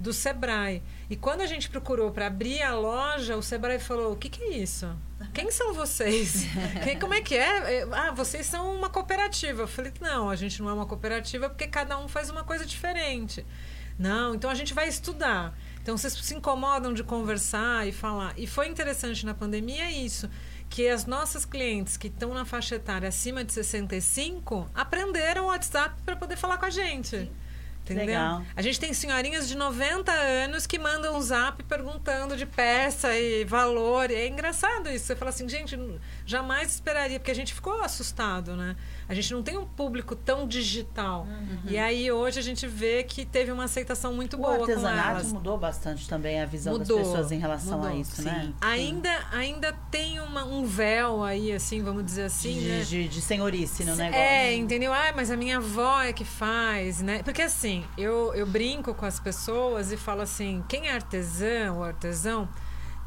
[0.03, 0.83] do Sebrae.
[1.09, 4.43] E quando a gente procurou para abrir a loja, o Sebrae falou: o que, que
[4.43, 4.93] é isso?
[5.33, 6.45] Quem são vocês?
[6.83, 7.79] Quem, como é que é?
[7.79, 7.87] é?
[7.91, 9.63] Ah, vocês são uma cooperativa.
[9.63, 12.65] Eu falei, não, a gente não é uma cooperativa porque cada um faz uma coisa
[12.65, 13.45] diferente.
[13.97, 15.57] Não, então a gente vai estudar.
[15.81, 18.33] Então vocês se incomodam de conversar e falar.
[18.37, 20.29] E foi interessante na pandemia isso,
[20.69, 26.01] que as nossas clientes que estão na faixa etária acima de 65 aprenderam o WhatsApp
[26.03, 27.09] para poder falar com a gente.
[27.09, 27.31] Sim.
[27.83, 28.05] Entendeu?
[28.05, 28.41] Legal.
[28.55, 33.43] A gente tem senhorinhas de 90 anos que mandam um zap perguntando de peça e
[33.43, 34.09] valor.
[34.09, 35.05] E é engraçado isso.
[35.05, 35.77] Você fala assim, gente,
[36.25, 38.75] jamais esperaria, porque a gente ficou assustado, né?
[39.07, 41.27] A gente não tem um público tão digital.
[41.29, 41.59] Uhum.
[41.67, 44.83] E aí hoje a gente vê que teve uma aceitação muito o boa com elas.
[44.83, 48.15] O artesanato mudou bastante também a visão mudou, das pessoas em relação mudou, a isso,
[48.17, 48.23] sim.
[48.23, 48.53] né?
[48.61, 52.83] Ainda, ainda tem uma, um véu aí, assim, vamos dizer assim, de, né?
[52.83, 54.21] De, de senhorice no negócio.
[54.21, 54.93] É, entendeu?
[54.93, 57.21] Ah, mas a minha avó é que faz, né?
[57.23, 61.83] Porque assim, eu, eu brinco com as pessoas e falo assim, quem é artesão ou
[61.83, 62.47] artesão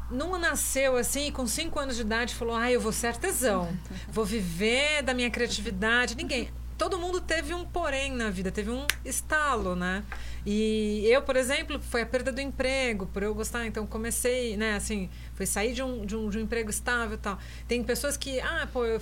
[0.09, 3.77] não nasceu assim, com cinco anos de idade, falou: ah, eu vou ser artesão,
[4.09, 6.15] vou viver da minha criatividade.
[6.15, 6.49] Ninguém.
[6.77, 10.03] todo mundo teve um porém na vida, teve um estalo, né?
[10.45, 14.75] E eu, por exemplo, foi a perda do emprego, por eu gostar, então comecei, né,
[14.75, 17.37] assim, foi sair de um, de um, de um emprego estável e tal.
[17.67, 19.01] Tem pessoas que, ah, pô, eu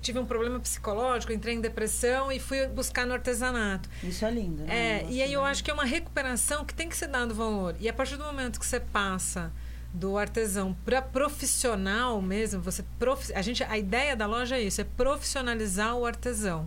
[0.00, 3.88] tive um problema psicológico, entrei em depressão e fui buscar no artesanato.
[4.02, 5.02] Isso é lindo, né?
[5.02, 7.76] É, e aí eu acho que é uma recuperação que tem que ser dado valor.
[7.78, 9.52] E a partir do momento que você passa
[9.92, 13.32] do artesão para profissional mesmo, você prof...
[13.34, 16.66] a gente a ideia da loja é isso, é profissionalizar o artesão.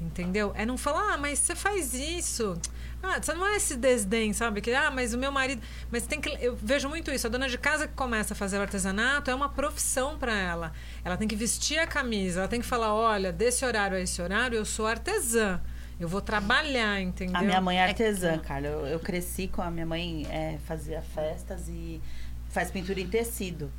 [0.00, 0.52] Entendeu?
[0.56, 2.58] É não falar, ah, mas você faz isso.
[3.02, 4.62] Ah, você não é esse desdém, sabe?
[4.62, 5.60] Que, ah, mas o meu marido.
[5.90, 6.30] Mas tem que.
[6.40, 7.26] Eu vejo muito isso.
[7.26, 10.72] A dona de casa que começa a fazer o artesanato é uma profissão para ela.
[11.04, 14.22] Ela tem que vestir a camisa, ela tem que falar: olha, desse horário a esse
[14.22, 15.60] horário eu sou artesã.
[15.98, 17.36] Eu vou trabalhar, entendeu?
[17.36, 18.68] A minha mãe é artesã, Carla.
[18.68, 22.00] Eu, eu cresci com a minha mãe, é, fazia festas e
[22.50, 23.72] faz pintura em tecido.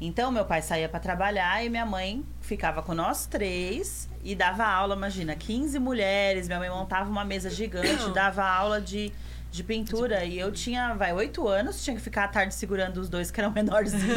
[0.00, 4.64] Então, meu pai saía para trabalhar e minha mãe ficava com nós três e dava
[4.64, 6.48] aula, imagina, 15 mulheres.
[6.48, 9.12] Minha mãe montava uma mesa gigante, dava aula de
[9.52, 10.24] de pintura.
[10.24, 13.38] E eu tinha, vai, oito anos, tinha que ficar à tarde segurando os dois que
[13.38, 14.16] eram menorzinhos,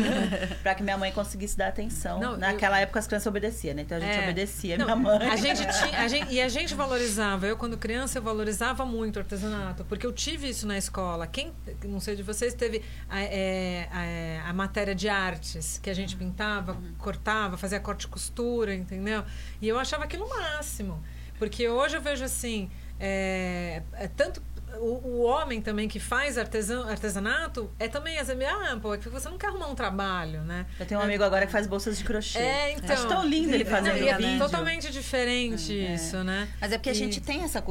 [0.64, 2.20] pra que minha mãe conseguisse dar atenção.
[2.20, 2.84] Não, Naquela eu...
[2.84, 3.82] época as crianças obedeciam, né?
[3.82, 4.24] Então a gente é.
[4.24, 5.30] obedecia Não, minha mãe.
[5.30, 9.18] A gente tinha, a gente, e a gente valorizava, eu quando criança, eu valorizava muito
[9.18, 11.28] o artesanato, porque eu tive isso na escola.
[11.28, 11.52] Quem,
[11.84, 16.16] não sei de vocês, teve a, é, a, a matéria de artes, que a gente
[16.16, 16.94] pintava, uhum.
[16.98, 19.26] cortava, fazia corte e costura, entendeu?
[19.62, 21.04] E eu achava aquilo o máximo.
[21.38, 24.42] Porque hoje eu vejo assim, é, é tanto
[24.80, 29.10] o, o, homem também que faz artesan, artesanato é também assim, ah, pô, é que
[29.10, 30.66] você não quer arrumar um trabalho, né?
[30.80, 32.40] Eu tenho um amigo agora que faz bolsas de crochê.
[32.40, 32.94] É, então.
[32.94, 34.40] Acho tão lindo ele fazendo não, é vídeo.
[34.40, 35.94] totalmente diferente é.
[35.94, 36.48] isso, né?
[36.60, 36.92] Mas é porque e...
[36.92, 37.62] a gente tem essa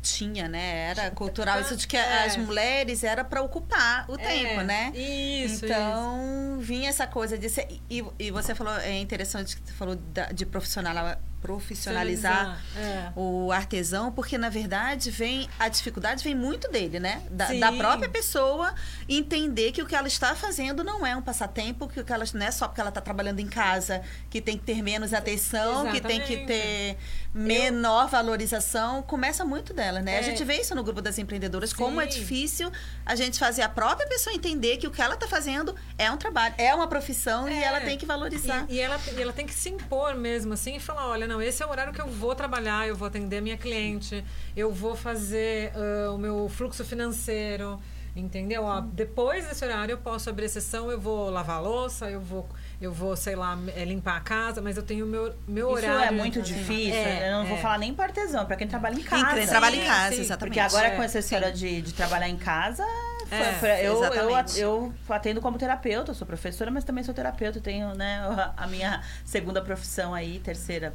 [0.00, 0.90] tinha, né?
[0.90, 2.24] Era cultural isso de que é.
[2.24, 4.18] as mulheres era para ocupar o é.
[4.18, 4.92] tempo, né?
[4.94, 5.64] Isso.
[5.64, 6.60] Então isso.
[6.60, 9.98] vinha essa coisa de ser, e, e você falou é interessante que você falou
[10.32, 13.12] de profissional profissionalizar é.
[13.14, 17.22] o artesão, porque na verdade vem a dificuldade vem muito dele, né?
[17.30, 18.74] Da, da, própria pessoa
[19.08, 22.24] entender que o que ela está fazendo não é um passatempo, que o que ela
[22.34, 25.86] não é só porque ela está trabalhando em casa, que tem que ter menos atenção,
[25.86, 26.00] Exatamente.
[26.00, 26.98] que tem que ter
[27.32, 28.08] menor Eu...
[28.08, 30.14] valorização, começa muito dela, né?
[30.14, 30.18] É.
[30.18, 31.76] A gente vê isso no grupo das empreendedoras, Sim.
[31.76, 32.72] como é difícil
[33.06, 36.16] a gente fazer a própria pessoa entender que o que ela está fazendo é um
[36.16, 37.52] trabalho, é uma profissão é.
[37.52, 38.66] e ela tem que valorizar.
[38.68, 41.40] E, e ela, e ela tem que se impor mesmo, assim, e falar, olha, não,
[41.40, 44.24] esse é o horário que eu vou trabalhar, eu vou atender a minha cliente,
[44.56, 47.78] eu vou fazer uh, o meu fluxo financeiro,
[48.16, 48.64] entendeu?
[48.64, 52.48] Ó, depois desse horário eu posso abrir sessão, eu vou lavar a louça, eu vou
[52.80, 55.76] eu vou, sei lá, é, limpar a casa, mas eu tenho o meu, meu Isso
[55.78, 56.04] horário.
[56.04, 56.94] Isso é muito difícil.
[56.94, 57.46] É, eu não é.
[57.46, 59.34] vou falar nem para artesão, para quem trabalha em casa.
[59.34, 60.54] Quem trabalha em casa, sim, exatamente.
[60.54, 62.84] Porque agora com essa história de, de trabalhar em casa,
[63.30, 67.60] é, eu, eu, eu, atendo como terapeuta, sou professora, mas também sou terapeuta.
[67.60, 68.20] Tenho né,
[68.56, 70.94] a minha segunda profissão aí, terceira.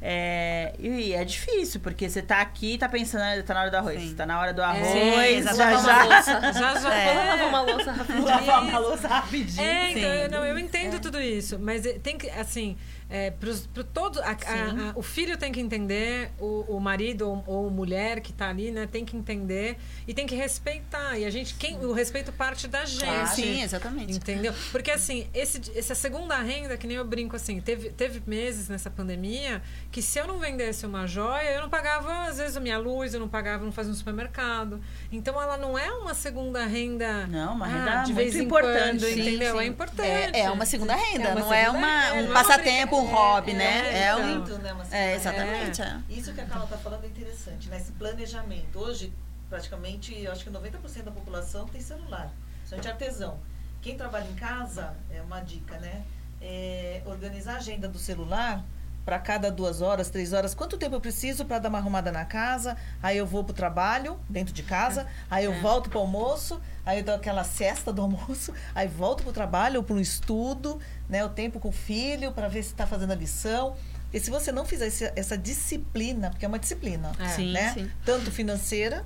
[0.00, 3.70] É, e é difícil, porque você tá aqui e tá pensando, ah, tá na hora
[3.70, 4.00] do arroz.
[4.00, 4.14] Sim.
[4.14, 6.22] Tá na hora do é, arroz, já já.
[6.22, 6.80] Já, já.
[6.80, 7.14] já é.
[7.14, 8.24] Vamos lavar uma louça rapidinho.
[8.24, 9.66] Lavar uma louça rapidinho.
[9.66, 10.98] É, então, eu, não, eu entendo é.
[10.98, 11.58] tudo isso.
[11.58, 12.76] Mas tem que, assim,
[13.08, 17.44] é, para todo a, a, a, o filho tem que entender o, o marido ou,
[17.46, 21.16] ou mulher que está ali né tem que entender e tem que respeitar.
[21.16, 23.04] E a gente quem o respeito parte da gente.
[23.04, 24.16] Ah, sim exatamente.
[24.16, 24.52] Entendeu?
[24.72, 28.90] Porque assim esse essa segunda renda que nem eu brinco assim teve teve meses nessa
[28.90, 32.78] pandemia que se eu não vendesse uma joia eu não pagava às vezes a minha
[32.78, 34.80] luz eu não pagava não fazia um supermercado.
[35.12, 39.04] Então ela não é uma segunda renda não uma renda ah, de vez em importante.
[39.04, 39.52] quando, entendeu?
[39.52, 39.62] Sim.
[39.62, 40.36] é importante.
[40.36, 43.06] É, é, uma segunda renda é uma não é segunda, é uma um passatempo um
[43.06, 44.06] hobby, né?
[44.06, 44.38] É, um.
[44.38, 44.58] Então.
[44.58, 45.82] Né, é, exatamente.
[45.82, 46.00] É.
[46.08, 47.76] Isso que a Carla está falando é interessante, né?
[47.76, 48.78] Esse planejamento.
[48.78, 49.12] Hoje,
[49.48, 52.30] praticamente, eu acho que 90% da população tem celular.
[52.64, 53.38] Somente artesão.
[53.80, 56.04] Quem trabalha em casa, é uma dica, né?
[56.40, 58.64] É organizar a agenda do celular
[59.06, 62.24] para cada duas horas, três horas, quanto tempo eu preciso para dar uma arrumada na
[62.24, 65.60] casa, aí eu vou para o trabalho, dentro de casa, aí eu é.
[65.60, 69.32] volto para o almoço, aí eu dou aquela cesta do almoço, aí volto para o
[69.32, 72.84] trabalho ou para um estudo, né, o tempo com o filho para ver se está
[72.84, 73.76] fazendo a lição.
[74.12, 77.28] E se você não fizer esse, essa disciplina, porque é uma disciplina, é.
[77.28, 77.74] sim, né?
[77.74, 77.90] Sim.
[78.04, 79.04] Tanto financeira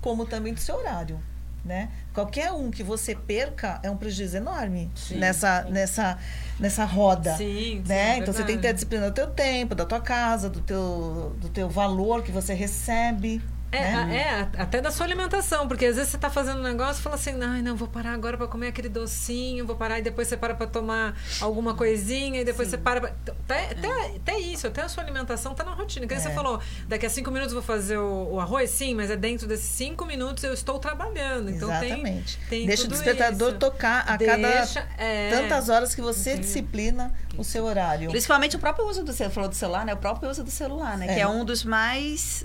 [0.00, 1.20] como também do seu horário.
[1.64, 1.90] Né?
[2.12, 5.70] Qualquer um que você perca é um prejuízo enorme sim, nessa, sim.
[5.70, 6.18] nessa
[6.58, 7.36] nessa roda.
[7.36, 8.14] Sim, né?
[8.14, 10.60] Sim, então você tem que ter a disciplina do teu tempo, da tua casa, do
[10.60, 13.40] teu, do teu valor que você recebe.
[13.72, 14.48] É, né?
[14.56, 17.16] é, até da sua alimentação, porque às vezes você tá fazendo um negócio e fala
[17.16, 20.36] assim, ai, não, vou parar agora pra comer aquele docinho, vou parar e depois você
[20.36, 23.12] para pra tomar alguma coisinha e depois você para pra...
[23.44, 26.06] Até, até, até isso, até a sua alimentação tá na rotina.
[26.06, 26.20] Que É.
[26.20, 29.16] você falou, daqui a cinco minutos eu vou fazer o, o arroz, sim, mas é
[29.16, 31.50] dentro desses cinco minutos eu estou trabalhando.
[31.50, 32.38] Então tem, Exatamente.
[32.50, 33.58] tem Deixa o despertador isso.
[33.58, 38.10] tocar a cada Deixa, é, tantas horas que você disciplina o seu horário.
[38.10, 39.94] Principalmente o próprio uso do celular, falou do celular, né?
[39.94, 41.06] O próprio uso do celular, né?
[41.10, 41.14] É.
[41.14, 42.44] Que é um dos mais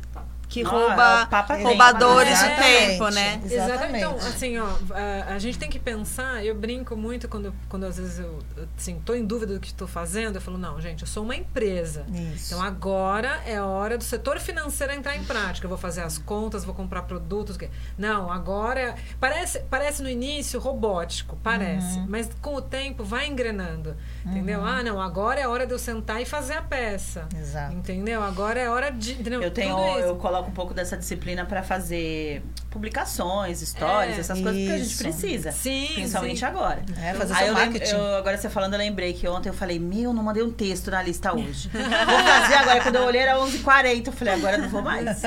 [0.49, 2.49] que Não, rouba é roubadores né?
[2.49, 3.41] de tempo, né?
[3.43, 3.97] Exatamente.
[3.97, 7.97] Então, assim, ó, a, a gente tem que pensar, eu brinco muito quando, quando às
[7.97, 8.39] vezes eu,
[8.77, 11.35] assim, tô em dúvida do que estou fazendo, eu falo, não, gente, eu sou uma
[11.35, 12.05] empresa.
[12.33, 12.53] Isso.
[12.53, 15.65] Então agora é hora do setor financeiro entrar em prática.
[15.65, 17.57] Eu vou fazer as contas, vou comprar produtos.
[17.97, 22.05] Não, agora é- parece, parece no início robótico, parece, Uhum.
[22.07, 24.63] mas com o tempo vai engrenando, entendeu?
[24.63, 27.73] Ah, não, agora é hora de eu sentar e fazer a peça, Exato.
[27.73, 28.23] entendeu?
[28.23, 29.41] Agora é hora de, entendeu?
[29.41, 29.99] Eu tenho, Tudo isso.
[30.07, 34.77] eu coloco um pouco dessa disciplina pra fazer publicações, stories, É, essas coisas que a
[34.77, 35.03] gente isso.
[35.03, 35.51] precisa.
[35.51, 36.45] Sim, Principalmente sim.
[36.45, 36.81] agora.
[37.01, 37.95] É, fazer Aí seu eu lembro- marketing.
[37.95, 40.91] eu- agora você falando, eu lembrei que ontem eu falei, meu, não mandei um texto
[40.91, 41.69] na lista hoje.
[41.73, 42.81] vou fazer agora.
[42.81, 45.19] Quando eu olhei era 11h40, eu falei, agora não vou mais.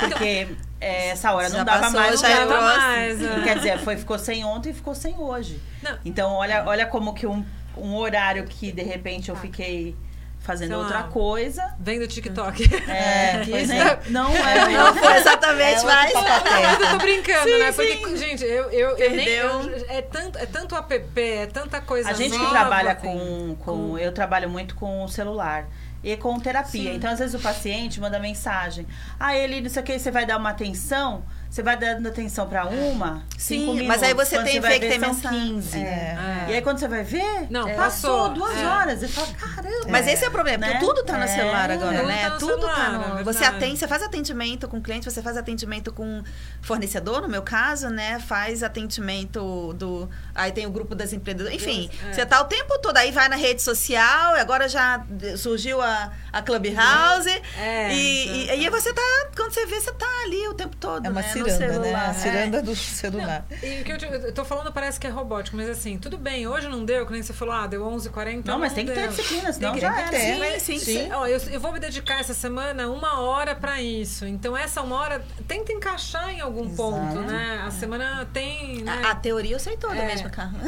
[0.00, 0.48] Porque
[0.80, 2.20] é, essa hora não Já dava passou, mais.
[2.20, 3.40] já não dava mais, é.
[3.44, 5.60] Quer dizer, foi, ficou sem ontem e ficou sem hoje.
[5.82, 5.96] Não.
[6.04, 7.44] Então, olha, olha como que um,
[7.76, 9.94] um horário que, de repente, eu fiquei
[10.42, 10.82] fazendo Sei lá.
[10.82, 11.74] outra coisa.
[11.78, 12.64] Vem do TikTok.
[12.88, 13.98] É, que pois nem- é.
[14.08, 14.68] não é.
[14.72, 16.12] Não foi exatamente, É mas.
[16.82, 17.72] eu tô brincando, Sim, né?
[17.72, 17.96] sim.
[17.98, 19.28] Porque, gente, eu, eu, eu nem.
[19.28, 23.06] Eu- é, tanto, é tanto app, é tanta coisa A gente que nova, trabalha assim.
[23.06, 23.98] com, com.
[23.98, 25.66] Eu trabalho muito com o celular.
[26.02, 26.90] E com terapia.
[26.90, 26.96] Sim.
[26.96, 28.86] Então, às vezes, o paciente manda mensagem.
[29.20, 31.22] Ah, ele, não sei o que, você vai dar uma atenção.
[31.48, 33.24] Você vai dando atenção pra uma.
[33.36, 35.38] Sim, cinco mas aí você Quando tem ver que tem mensagem.
[35.52, 35.76] 15.
[35.76, 35.80] É.
[35.80, 36.46] É.
[36.48, 38.28] E aí, quando você vai ver, Não, passou passou.
[38.30, 38.66] duas É.
[38.66, 39.02] horas.
[39.02, 39.86] E fala, caramba.
[39.90, 40.80] Mas esse é o problema, porque Né?
[40.80, 42.22] tudo tá no É, celular agora, tudo né?
[42.22, 43.18] tá no tudo tá celular, no.
[43.20, 46.22] é você atende, você faz atendimento com cliente, você faz atendimento com
[46.62, 48.18] fornecedor, no meu caso, né?
[48.18, 50.08] Faz atendimento do.
[50.34, 51.54] Aí tem o grupo das empreendedoras.
[51.54, 52.12] Enfim, É.
[52.14, 55.04] você tá o tempo todo, aí vai na rede social, e agora já
[55.36, 55.91] surgiu a,
[56.32, 57.28] a Clubhouse.
[57.58, 59.02] É, e, e, e aí você tá.
[59.36, 61.06] Quando você vê, você tá ali o tempo todo.
[61.06, 61.28] É uma né?
[61.28, 61.94] ciranda, né?
[61.94, 63.44] A ciranda do celular.
[63.62, 66.16] E o que eu, te- eu tô falando parece que é robótico, mas assim, tudo
[66.18, 68.42] bem, hoje não deu, que nem você falou, ah, deu 11h40.
[68.46, 70.38] Não, mas tem que ter disciplina, senão que- já tem que ter.
[70.38, 74.26] Mas, sim, cê- ó, eu, eu vou me dedicar essa semana uma hora pra isso.
[74.26, 76.76] Então, essa uma hora tenta encaixar em algum Exato.
[76.76, 77.62] ponto, né?
[77.66, 78.82] A semana tem.
[78.82, 79.02] Né?
[79.04, 80.06] A, a teoria eu sei toda É.
[80.06, 80.52] mesmo, Carla.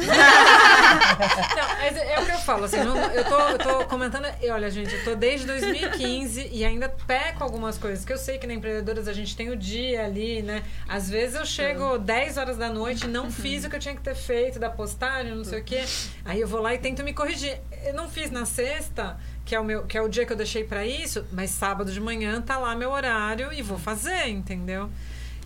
[1.55, 4.49] Não, mas é o que eu falo, assim, não- eu, tô, eu tô comentando, e
[4.49, 8.45] olha, gente, eu tô desde 2015 e ainda peco algumas coisas, que eu sei que
[8.45, 10.63] na Empreendedoras a gente tem o dia ali, né?
[10.87, 13.95] Às vezes eu chego 10 horas da noite e não fiz o que eu tinha
[13.95, 15.83] que ter feito da postagem, não sei o quê.
[16.23, 17.57] Aí eu vou lá e tento me corrigir.
[17.85, 20.37] Eu não fiz na sexta, que é o, meu, que é o dia que eu
[20.37, 24.89] deixei pra isso, mas sábado de manhã tá lá meu horário e vou fazer, entendeu?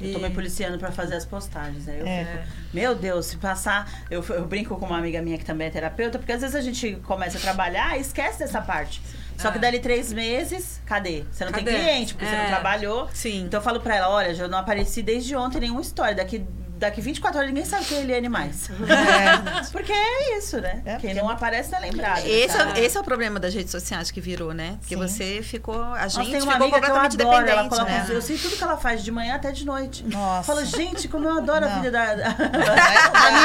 [0.01, 1.85] Eu tô me policiando pra fazer as postagens.
[1.89, 2.23] Aí eu É.
[2.23, 4.05] fico, meu Deus, se passar.
[4.09, 6.61] Eu, eu brinco com uma amiga minha que também é terapeuta, porque às vezes a
[6.61, 9.01] gente começa a trabalhar e esquece dessa parte.
[9.39, 9.61] Só que É.
[9.61, 11.23] dali três meses, cadê?
[11.31, 11.77] Você não tem Cadê?
[11.77, 12.41] cliente, porque você É.
[12.43, 13.09] não trabalhou.
[13.13, 13.45] Sim.
[13.45, 16.13] Então eu falo pra ela, olha, já não apareci desde ontem nenhuma história.
[16.15, 16.45] Daqui,
[16.77, 18.69] daqui 24 horas ninguém sabe quem é Eliane mais.
[19.71, 20.81] porque é isso, né?
[20.85, 22.25] É, Quem não aparece não é lembrado.
[22.25, 22.79] Esse, sabe?
[22.79, 24.77] é, esse é o problema das redes sociais que virou, né?
[24.79, 25.01] Porque Sim.
[25.01, 25.81] você ficou.
[25.81, 28.03] A Nossa, gente tem uma ficou amiga que eu completamente adoro, ela dependente, coloca né?
[28.03, 30.03] os- Eu sei tudo que ela faz de manhã até de noite.
[30.05, 30.43] Nossa.
[30.53, 31.75] Falo, gente, como eu adoro a Não.
[31.81, 32.15] vida da.
[32.15, 33.11] da- Vai-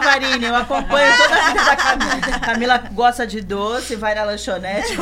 [0.00, 2.38] Pavarini, eu acompanho toda a vida da Camila.
[2.40, 4.96] Camila gosta de doce, vai na lanchonete.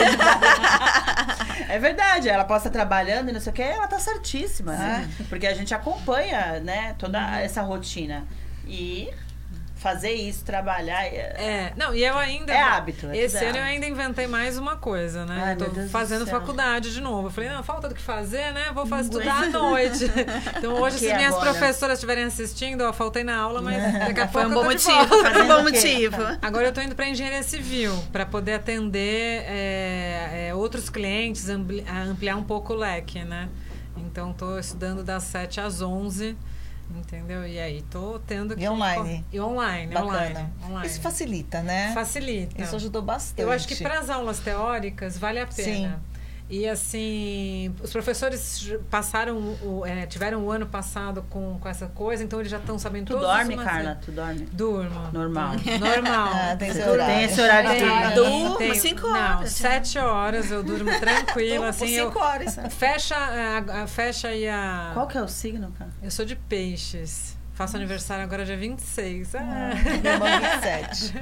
[1.68, 5.09] É verdade, ela possa trabalhando e não sei o que, ela tá certíssima, né?
[5.28, 8.26] Porque a gente acompanha, né, toda essa rotina.
[8.66, 9.09] E
[9.83, 11.05] fazer isso, trabalhar.
[11.05, 12.53] É, É, não, e eu ainda.
[12.53, 13.07] é hábito.
[13.09, 13.66] é Esse ano eu hábito.
[13.66, 15.42] ainda inventei mais uma coisa, né?
[15.45, 17.27] Ai, eu tô fazendo faculdade de novo.
[17.29, 18.71] Eu falei, não, falta do que fazer, né?
[18.75, 20.05] Vou fazer estudar à noite.
[20.57, 21.51] Então hoje, Que se minhas agora?
[21.51, 24.71] professoras estiverem assistindo, ó, faltei na aula, mas daqui a Foi pouco um eu bom
[24.71, 26.16] motivo, foi um bom motivo.
[26.40, 32.37] Agora eu tô indo para engenharia civil para poder atender é, é, outros clientes, ampliar
[32.37, 33.49] um pouco o leque, né?
[33.97, 36.37] Então tô estudando das 7 às 11,
[36.98, 37.46] entendeu?
[37.46, 39.24] E aí tô tendo que E online?
[39.33, 40.12] E online, Bacana.
[40.12, 40.87] online, online.
[40.87, 41.92] Isso facilita, né?
[41.92, 42.62] Facilita.
[42.62, 43.42] Isso ajudou bastante.
[43.42, 45.64] Eu acho que para as aulas teóricas vale a pena.
[45.64, 46.12] Sim.
[46.54, 52.22] E assim, os professores passaram, o, é, tiveram o ano passado com, com essa coisa,
[52.22, 53.72] então eles já estão sabendo Tu todos os dorme, macetes.
[53.78, 54.00] Carla?
[54.04, 54.48] Tu dorme?
[54.52, 55.00] Durmo.
[55.14, 55.52] Normal.
[55.80, 56.28] Normal.
[56.34, 57.24] Ah, tem esse Tem horário.
[57.24, 59.46] esse horário de Durmo cinco Não, horas, né?
[59.70, 62.08] sete horas eu durmo tranquila, assim, eu...
[62.08, 62.59] cinco horas.
[62.68, 64.90] Fecha, a, a- fecha aí a...
[64.92, 65.90] Qual que é o signo, cara?
[66.03, 67.34] Eu sou de peixes.
[67.55, 69.34] Faço aniversário agora dia 26.
[69.36, 69.70] Ah.
[70.03, 70.28] Meu irmão
[70.61, 71.14] 27.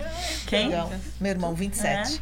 [0.49, 0.67] Quem?
[0.71, 0.91] Legal.
[1.21, 2.21] Meu irmão 27.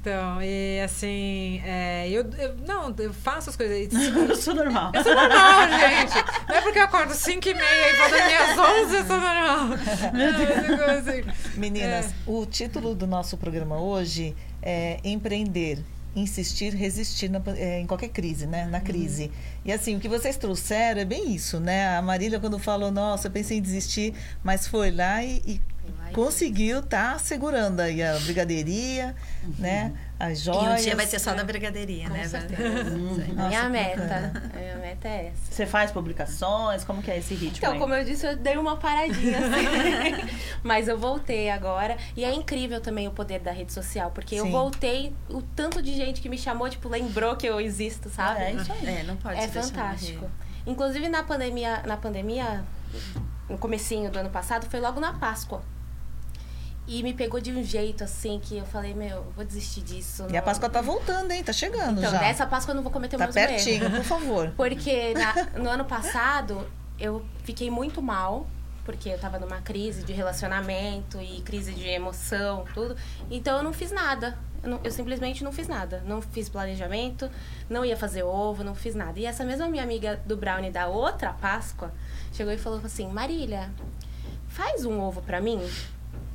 [0.00, 3.92] Então, e assim, é, eu, eu- Não, eu faço as coisas.
[4.30, 4.92] Eu sou normal.
[4.94, 6.24] Eu sou normal, gente.
[6.48, 9.20] Não é porque eu acordo 5 e meia e vou dormir às 11, eu sou
[9.20, 9.66] normal.
[10.14, 11.58] Não, assim.
[11.58, 12.10] Meninas, É.
[12.26, 15.78] o título do nosso programa hoje é Empreender,
[16.16, 18.64] Insistir, Resistir na é, em qualquer crise, né?
[18.64, 18.70] Uhum.
[18.70, 19.30] Na crise.
[19.64, 21.96] E assim, o que vocês trouxeram é bem isso, né?
[21.96, 25.60] A Marília, quando falou, nossa, eu pensei em desistir, mas foi lá e, e
[25.98, 26.12] Vai.
[26.12, 29.14] conseguiu estar segurando aí a brigadeiria,
[29.58, 29.92] né?
[30.18, 30.80] As E joias.
[30.80, 32.28] um dia vai ser só da brigadeiria, Com né?
[32.28, 32.90] certeza.
[32.90, 34.32] Nossa, minha meta.
[34.54, 35.50] minha meta é essa.
[35.52, 36.84] Você faz publicações?
[36.84, 37.78] Como que é esse ritmo Então, aí?
[37.78, 40.28] como eu disse, eu dei uma paradinha assim.
[40.62, 41.96] Mas eu voltei agora.
[42.14, 44.10] E é incrível também o poder da rede social.
[44.10, 44.50] Porque eu Sim.
[44.50, 48.40] voltei, o tanto de gente que me chamou, tipo, lembrou que eu existo, sabe?
[48.42, 48.86] É isso aí.
[48.86, 50.20] É, não pode É fantástico.
[50.20, 50.32] morrer.
[50.66, 52.62] Inclusive na pandemia, na pandemia,
[53.48, 55.62] no comecinho do ano passado, foi logo na Páscoa.
[56.92, 60.24] E me pegou de um jeito assim que eu falei, meu, eu vou desistir disso.
[60.28, 61.44] E a não- Páscoa tá voltando, hein?
[61.44, 62.18] Tá chegando Então, já.
[62.18, 63.48] dessa Páscoa eu não vou cometer Tá mesmo erro.
[63.48, 64.50] pertinho, por favor.
[64.58, 66.66] Porque na- no ano passado
[66.98, 68.44] eu fiquei muito mal,
[68.84, 72.96] porque eu tava numa crise de relacionamento e crise de emoção, tudo.
[73.30, 74.36] Então eu não fiz nada.
[74.60, 76.02] Eu, não- eu simplesmente não fiz nada.
[76.04, 77.30] Não fiz planejamento,
[77.68, 79.16] não ia fazer ovo, não fiz nada.
[79.20, 81.92] E essa mesma minha amiga do Brownie da outra Páscoa
[82.32, 83.70] chegou e falou assim: Marília,
[84.48, 85.60] faz um ovo pra mim,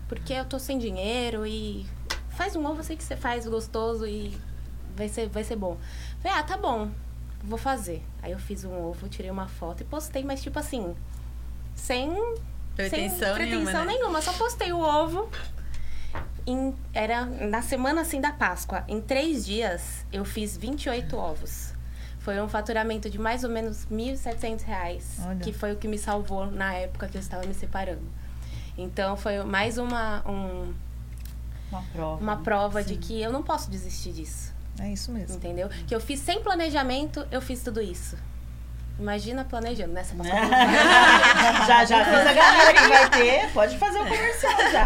[0.07, 1.85] porque eu tô sem dinheiro e
[2.29, 4.37] faz um ovo, eu sei que você faz gostoso e
[4.95, 5.77] vai ser, vai ser bom.
[6.21, 6.89] Falei, ah, tá bom,
[7.43, 8.03] vou fazer.
[8.21, 10.95] Aí eu fiz um ovo, tirei uma foto e postei, mas tipo assim,
[11.75, 12.09] sem
[12.75, 13.93] Pretensão sem nenhuma, pretensão né?
[13.93, 15.29] nenhuma, só postei o ovo.
[16.45, 18.83] Em- era na semana assim da Páscoa.
[18.87, 21.73] Em três dias eu fiz 28 ovos.
[22.19, 25.39] Foi um faturamento de mais ou menos 1.700 reais, Olha.
[25.39, 28.05] que foi o que me salvou na época que eu estava me separando.
[28.77, 30.73] Então foi mais uma, um-
[31.71, 32.21] Uma prova.
[32.21, 35.35] uma prova de que eu não posso desistir disso, É isso mesmo.
[35.37, 35.69] entendeu?
[35.87, 38.17] Que eu fiz sem planejamento, eu fiz tudo isso.
[38.97, 40.03] Imagina planejando, né?
[40.03, 40.23] Páscoa
[41.67, 43.51] já, já fiz a galera que vai ter.
[43.51, 44.85] Pode fazer o comercial já.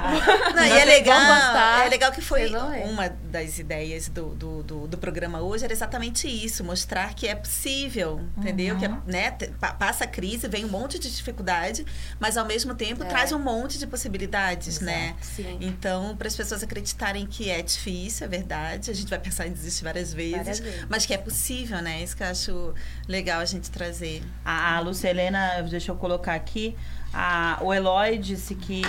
[0.56, 4.88] Não, e é legal, gostar, é legal que foi uma das ideias do, do, do,
[4.88, 8.78] do programa hoje era exatamente isso, mostrar que é possível, entendeu?
[8.78, 11.86] Que é, né, te- pa- passa a crise, vem um monte de dificuldade,
[12.20, 13.06] mas ao mesmo tempo É.
[13.08, 15.16] traz um monte de possibilidades, né?
[15.22, 15.58] Sim.
[15.62, 19.52] Então, para as pessoas acreditarem que é difícil, é verdade, a gente vai pensar em
[19.54, 20.86] desistir várias vezes, Várias vezes.
[20.90, 22.02] mas que é possível, né?
[22.02, 22.74] Isso que eu acho
[23.08, 23.99] legal a gente trazer.
[24.46, 26.76] A, a Lucelena, deixa eu colocar aqui.
[27.14, 28.82] A, o Eloy disse que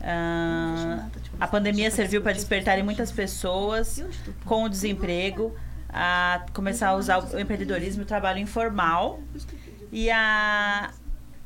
[0.00, 1.06] ah,
[1.40, 4.02] a pandemia serviu para despertar em muitas pessoas
[4.44, 5.54] com o desemprego
[5.88, 9.20] a começar a usar o empreendedorismo e o trabalho informal.
[9.90, 10.90] E a,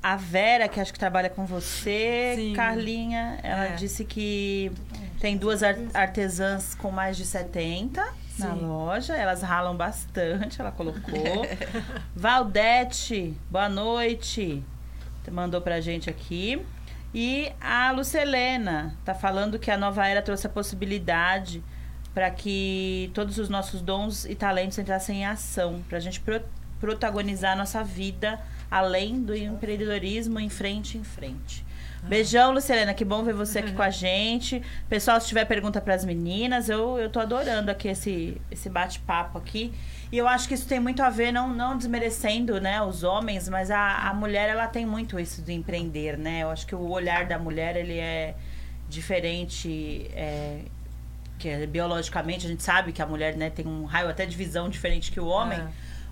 [0.03, 2.53] a Vera, que acho que trabalha com você, Sim.
[2.55, 3.75] Carlinha, ela É.
[3.77, 4.73] disse que
[5.21, 8.05] tem duas ar- artesãs com mais de 70
[8.39, 8.61] na Sim.
[8.67, 9.15] loja.
[9.17, 11.47] Elas ralam bastante, ela colocou.
[12.15, 14.63] Valdete, boa noite.
[15.31, 16.65] Mandou pra gente aqui.
[17.15, 21.63] E a Lucelena tá falando que a nova era trouxe a possibilidade
[22.15, 26.43] para que todos os nossos dons e talentos entrassem em ação, pra gente pro-
[26.81, 31.65] protagonizar a nossa vida além do empreendedorismo em frente em frente.
[32.03, 34.61] Beijão, Lucelena, que bom ver você aqui com a gente.
[34.89, 39.39] Pessoal, se tiver pergunta para as meninas, eu, eu tô adorando aqui esse, esse bate-papo
[39.39, 39.73] aqui.
[40.11, 43.49] E eu acho que isso tem muito a ver, não, não desmerecendo né, os homens,
[43.49, 46.43] mas a, a mulher ela tem muito isso de empreender, né?
[46.43, 48.35] Eu acho que o olhar da mulher ele é
[48.89, 50.59] diferente, é,
[51.39, 54.37] que é, biologicamente a gente sabe que a mulher né, tem um raio até de
[54.37, 55.69] visão diferente que o homem, É.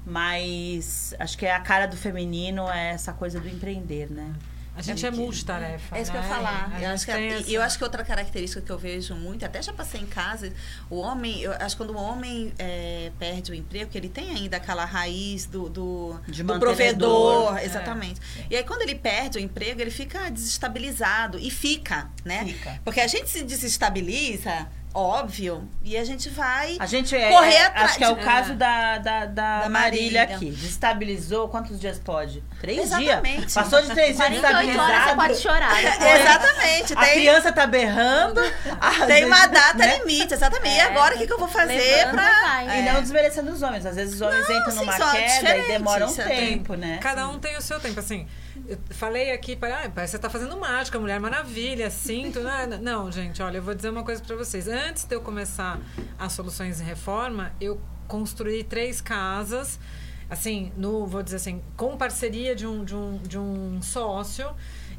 [0.07, 4.33] mas acho que a cara do feminino é essa coisa do empreender, né?
[4.77, 5.97] A gente é multitarefa.
[5.99, 6.35] É isso que eu ia né?
[6.35, 6.79] falar.
[6.81, 9.61] Eu acho, que, e essa- eu acho que outra característica que eu vejo muito, até
[9.61, 10.53] já passei em casa,
[10.89, 14.31] o homem, eu acho que quando o homem é, perde o emprego, que ele tem
[14.31, 17.65] ainda aquela raiz do, do, De do provedor, É.
[17.65, 18.21] exatamente.
[18.49, 22.45] E aí quando ele perde o emprego, ele fica desestabilizado e fica, né?
[22.47, 22.81] Fica.
[22.85, 27.63] Porque a gente se desestabiliza, óbvio, e a gente vai A gente é, Correr é-
[27.67, 27.91] atrás.
[27.91, 28.23] acho que é o É.
[28.25, 30.37] caso da, da, da, Da Marília Marília.
[30.37, 30.51] aqui.
[30.53, 32.43] Destabilizou, quantos dias pode?
[32.61, 33.39] Três Exatamente.
[33.41, 33.55] dias.
[33.55, 35.83] Passou de três dias 48 horas você pode chorar.
[35.83, 35.97] né?
[36.21, 38.41] Exatamente, A tem, criança tá berrando.
[38.81, 39.99] a tem uma data né?
[39.99, 40.75] limite, exatamente.
[40.77, 40.83] e É.
[40.85, 42.65] agora o que, que eu vou fazer pra.
[42.65, 42.67] e.
[42.67, 42.93] E É.
[42.93, 43.87] não desmerecendo os homens.
[43.87, 46.99] Às vezes os homens entram sim, numa só queda e demoram um você tempo, né?
[47.01, 48.27] Cada um tem o seu tempo, assim.
[48.69, 52.41] Eu falei aqui, para, ah, você tá fazendo mágica, Mulher Maravilha, cinto?
[52.83, 54.69] Não, gente, olha, eu vou dizer uma coisa para vocês.
[54.69, 55.79] Antes de eu começar
[56.19, 59.79] as soluções em reforma, eu construí três casas,
[60.31, 64.49] assim, no, vou dizer assim, com parceria de um, de um, de um sócio.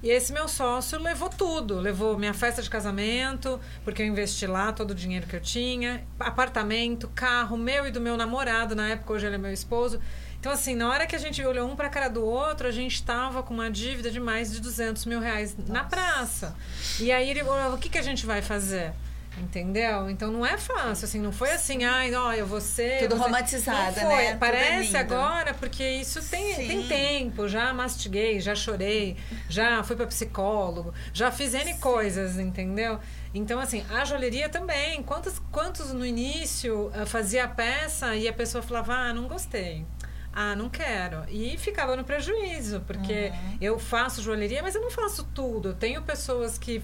[0.03, 1.79] E esse meu sócio levou tudo.
[1.79, 6.03] Levou minha festa de casamento, porque eu investi lá todo o dinheiro que eu tinha,
[6.19, 9.99] apartamento, carro, meu e do meu namorado, na época, hoje ele é meu esposo.
[10.39, 12.71] Então, assim, na hora que a gente olhou um para a cara do outro, a
[12.71, 15.71] gente estava com uma dívida de mais de 200 mil reais Nossa.
[15.71, 16.55] na praça.
[16.99, 18.91] E aí ele falou: o que, que a gente vai fazer?
[19.38, 20.09] Entendeu?
[20.09, 22.99] Então não é fácil, assim, não foi assim, ai, ó, eu vou ser.
[22.99, 23.23] Tudo você...
[23.23, 24.36] romantizada, né?
[24.36, 27.47] Parece agora, porque isso tem, tem tempo.
[27.47, 29.15] Já mastiguei, já chorei,
[29.49, 31.79] já fui para psicólogo, já fiz N Sim.
[31.79, 32.99] coisas, entendeu?
[33.34, 35.01] Então, assim, a joalheria também.
[35.01, 39.86] Quantos, quantos no início uh, fazia a peça e a pessoa falava, ah, não gostei
[40.34, 41.23] ah, não quero.
[41.29, 43.57] E ficava no prejuízo, porque uhum.
[43.59, 45.69] eu faço joalheria, mas eu não faço tudo.
[45.69, 46.82] Eu tenho pessoas que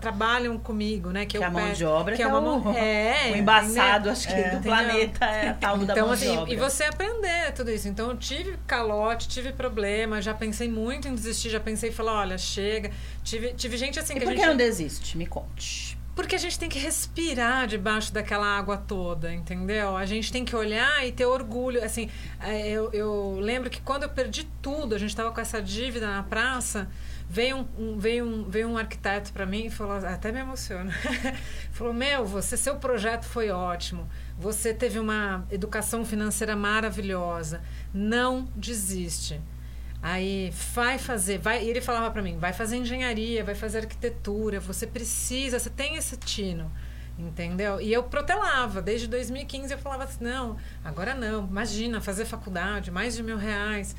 [0.00, 1.26] trabalham comigo, né?
[1.26, 4.26] Que, que a mão de obra que é, é uma mão, é, o embaçado, acho
[4.26, 6.54] que é, do planeta é a tal então, da mão assim, de obra.
[6.54, 7.86] E você aprender tudo isso.
[7.86, 12.20] Então eu tive calote, tive problema, já pensei muito em desistir, já pensei em falar,
[12.20, 12.90] olha, chega.
[13.22, 14.40] Tive, tive gente assim e que por a gente...
[14.40, 15.18] que não desiste?
[15.18, 15.95] Me conte.
[16.16, 19.94] Porque a gente tem que respirar debaixo daquela água toda, entendeu?
[19.94, 21.84] A gente tem que olhar e ter orgulho.
[21.84, 22.08] Assim,
[22.40, 26.10] é, eu, eu lembro que quando eu perdi tudo, a gente estava com essa dívida
[26.10, 26.88] na praça,
[27.28, 30.90] veio um, um veio um, veio um arquiteto para mim e falou, até me emociona,
[31.70, 34.08] falou, meu, você, seu projeto foi ótimo,
[34.38, 37.62] você teve uma educação financeira maravilhosa,
[37.92, 39.38] não desiste
[40.08, 44.60] Aí vai fazer, vai, e ele falava para mim, vai fazer engenharia, vai fazer arquitetura,
[44.60, 46.70] você precisa, você tem esse tino,
[47.18, 47.80] entendeu?
[47.80, 53.16] E eu protelava, desde 2015 eu falava assim, não, agora não, imagina, fazer faculdade, mais
[53.16, 53.96] de mil reais.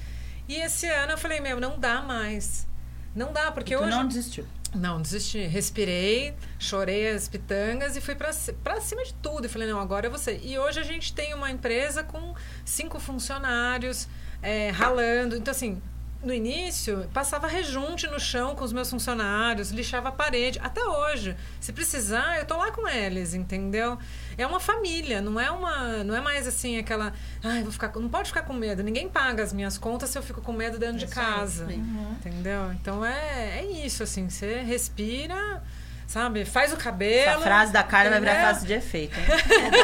[0.47, 2.66] E esse ano eu falei, meu, não dá mais,
[3.14, 3.89] não dá, porque hoje...
[3.89, 4.47] não desistiu?
[4.74, 5.39] Não, desisti.
[5.39, 9.45] Respirei, chorei as pitangas e fui para cima de tudo.
[9.45, 10.39] E falei, não, agora é você.
[10.43, 12.36] E hoje a gente tem uma empresa com
[12.66, 14.10] cinco funcionários,
[14.41, 15.38] é, ralando.
[15.38, 15.82] Então, assim,
[16.24, 20.59] no início, passava rejunte no chão com os meus funcionários, lixava a parede.
[20.61, 21.36] Até hoje.
[21.59, 23.97] Se precisar, eu tô lá com eles, entendeu?
[24.38, 26.03] É uma família, não é uma.
[26.03, 27.13] Não é mais assim aquela.
[27.43, 27.91] Ai, vou ficar.
[27.95, 28.84] Não pode ficar com medo.
[28.84, 31.65] Ninguém paga as minhas contas se eu fico com medo dentro é de casa.
[31.65, 32.11] Uhum.
[32.13, 32.72] Entendeu?
[32.74, 35.63] Então é, é isso, assim, você respira
[36.08, 36.45] sabe?
[36.45, 37.30] Faz o cabelo.
[37.30, 39.20] Essa frase da Carla vai virar frase de efeito?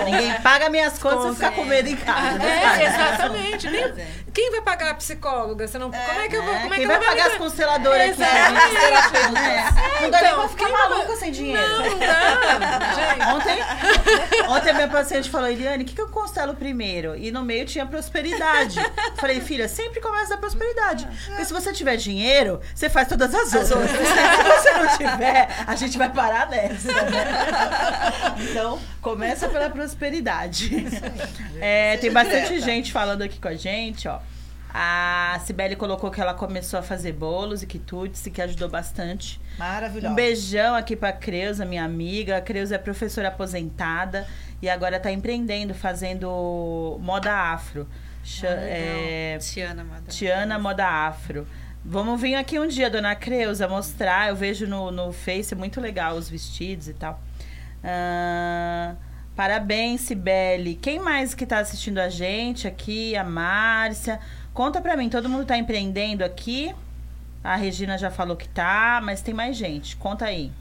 [0.06, 2.42] Ninguém paga minhas contas e fica com medo em casa.
[2.42, 3.70] É, exatamente.
[3.70, 3.94] Nem,
[4.34, 5.68] quem vai pagar a psicóloga?
[5.68, 6.54] Você não, é, como é que eu vou.
[6.54, 8.22] Como é quem que vai pagar as consteladoras aqui?
[8.22, 9.70] Né?
[10.02, 11.62] Não dá nem pra ficar maluca sem dinheiro.
[11.62, 12.00] Não,
[13.20, 13.36] não.
[13.36, 13.58] Ontem,
[14.48, 17.16] ontem minha paciente falou, Eliane, o que, que eu constelo primeiro?
[17.18, 18.80] E no meio tinha prosperidade.
[19.18, 21.08] Falei, filha, sempre começa da prosperidade.
[21.28, 23.92] Porque se você tiver dinheiro, você faz todas as outras.
[23.92, 26.88] se você não tiver, a gente vai parar nessa.
[26.92, 27.26] Né?
[28.50, 30.72] Então, começa pela prosperidade.
[31.60, 34.20] É, tem bastante gente falando aqui com a gente, ó.
[34.74, 39.40] A Cibele colocou que ela começou a fazer bolos e quitutes e que ajudou bastante.
[39.58, 40.12] Maravilhoso.
[40.12, 42.38] Um beijão aqui pra Creuza, minha amiga.
[42.38, 44.28] A Creuza é professora aposentada
[44.62, 47.88] e agora tá empreendendo, fazendo moda afro.
[48.42, 51.46] Ah, é, Tiana Moda Tiana Moda Afro.
[51.86, 54.30] Vamos vir aqui um dia, dona Creuza, mostrar.
[54.30, 57.22] Eu vejo no, no Face muito legal os vestidos e tal.
[57.84, 58.96] Uh,
[59.36, 60.76] parabéns, Sibeli.
[60.76, 63.18] Quem mais que está assistindo a gente aqui?
[63.18, 64.22] A Márcia.
[64.54, 66.74] Conta pra mim, todo mundo está empreendendo aqui?
[67.44, 69.98] A Regina já falou que tá, mas tem mais gente.
[69.98, 70.54] Conta aí.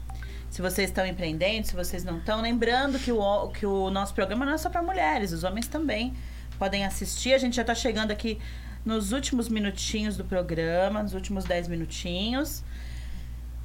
[0.49, 2.41] Se vocês estão empreendendo, se vocês não estão.
[2.41, 6.13] Lembrando que o, que o nosso programa não é só para mulheres, os homens também
[6.59, 7.33] podem assistir.
[7.33, 8.41] A gente já está chegando aqui
[8.85, 12.63] nos últimos minutinhos do programa, nos últimos 10 minutinhos.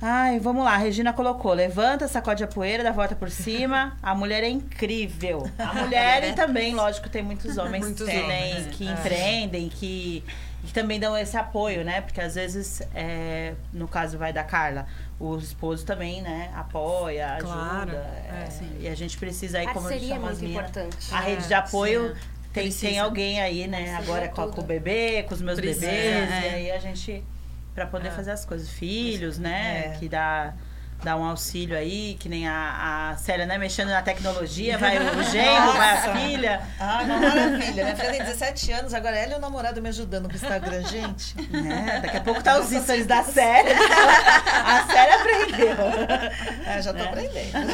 [0.00, 3.96] Ai, vamos lá, a Regina colocou: levanta, sacode a poeira, dá a volta por cima.
[4.00, 5.50] A mulher é incrível.
[5.58, 8.92] A mulher e também, lógico, tem muitos homens muitos que, homens, né, que é.
[8.92, 10.22] empreendem, que,
[10.64, 12.00] que também dão esse apoio, né?
[12.00, 14.86] Porque às vezes, é, no caso vai da Carla,
[15.18, 17.52] o esposo também, né, apoia, ajuda.
[17.52, 17.96] Claro, é,
[18.30, 18.48] é,
[18.82, 21.12] e a gente precisa aí, como Parceria é muito importante.
[21.12, 25.22] A rede de apoio sim tem, tem alguém aí, né, agora com, com, o bebê,
[25.24, 26.40] com os meus Precisa, bebês, é.
[26.40, 27.22] e aí a gente,
[27.74, 28.10] para poder é.
[28.10, 28.68] fazer as coisas.
[28.68, 29.98] Filhos, né, é.
[29.98, 30.54] que dá
[31.02, 33.56] dá um auxílio aí, que nem a, a Célia, né?
[33.56, 36.60] Mexendo na tecnologia, vai o genro, vai a filha.
[36.78, 37.84] Ah, uma maravilha.
[37.84, 41.36] Minha filha tem 17 anos, agora ela e o namorado me ajudando no Instagram, gente.
[41.38, 43.74] É, daqui a pouco tá os stories da Célia.
[43.78, 45.76] A Célia aprendeu.
[46.66, 47.08] É, já tô né?
[47.08, 47.70] aprendendo.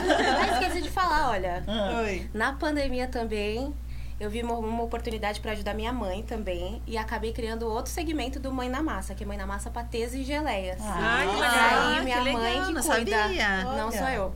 [0.47, 1.63] Eu esqueci de falar, olha.
[1.67, 2.03] Ah.
[2.03, 2.29] Oi.
[2.33, 3.75] Na pandemia também,
[4.21, 8.39] eu vi uma, uma oportunidade para ajudar minha mãe também e acabei criando outro segmento
[8.39, 10.81] do Mãe na Massa, que é Mãe na Massa patês e geleias.
[10.83, 11.89] Ah, que legal.
[11.89, 13.19] Aí minha que mãe legal, que não cuida.
[13.23, 13.65] Sabia.
[13.65, 14.35] Não sou eu.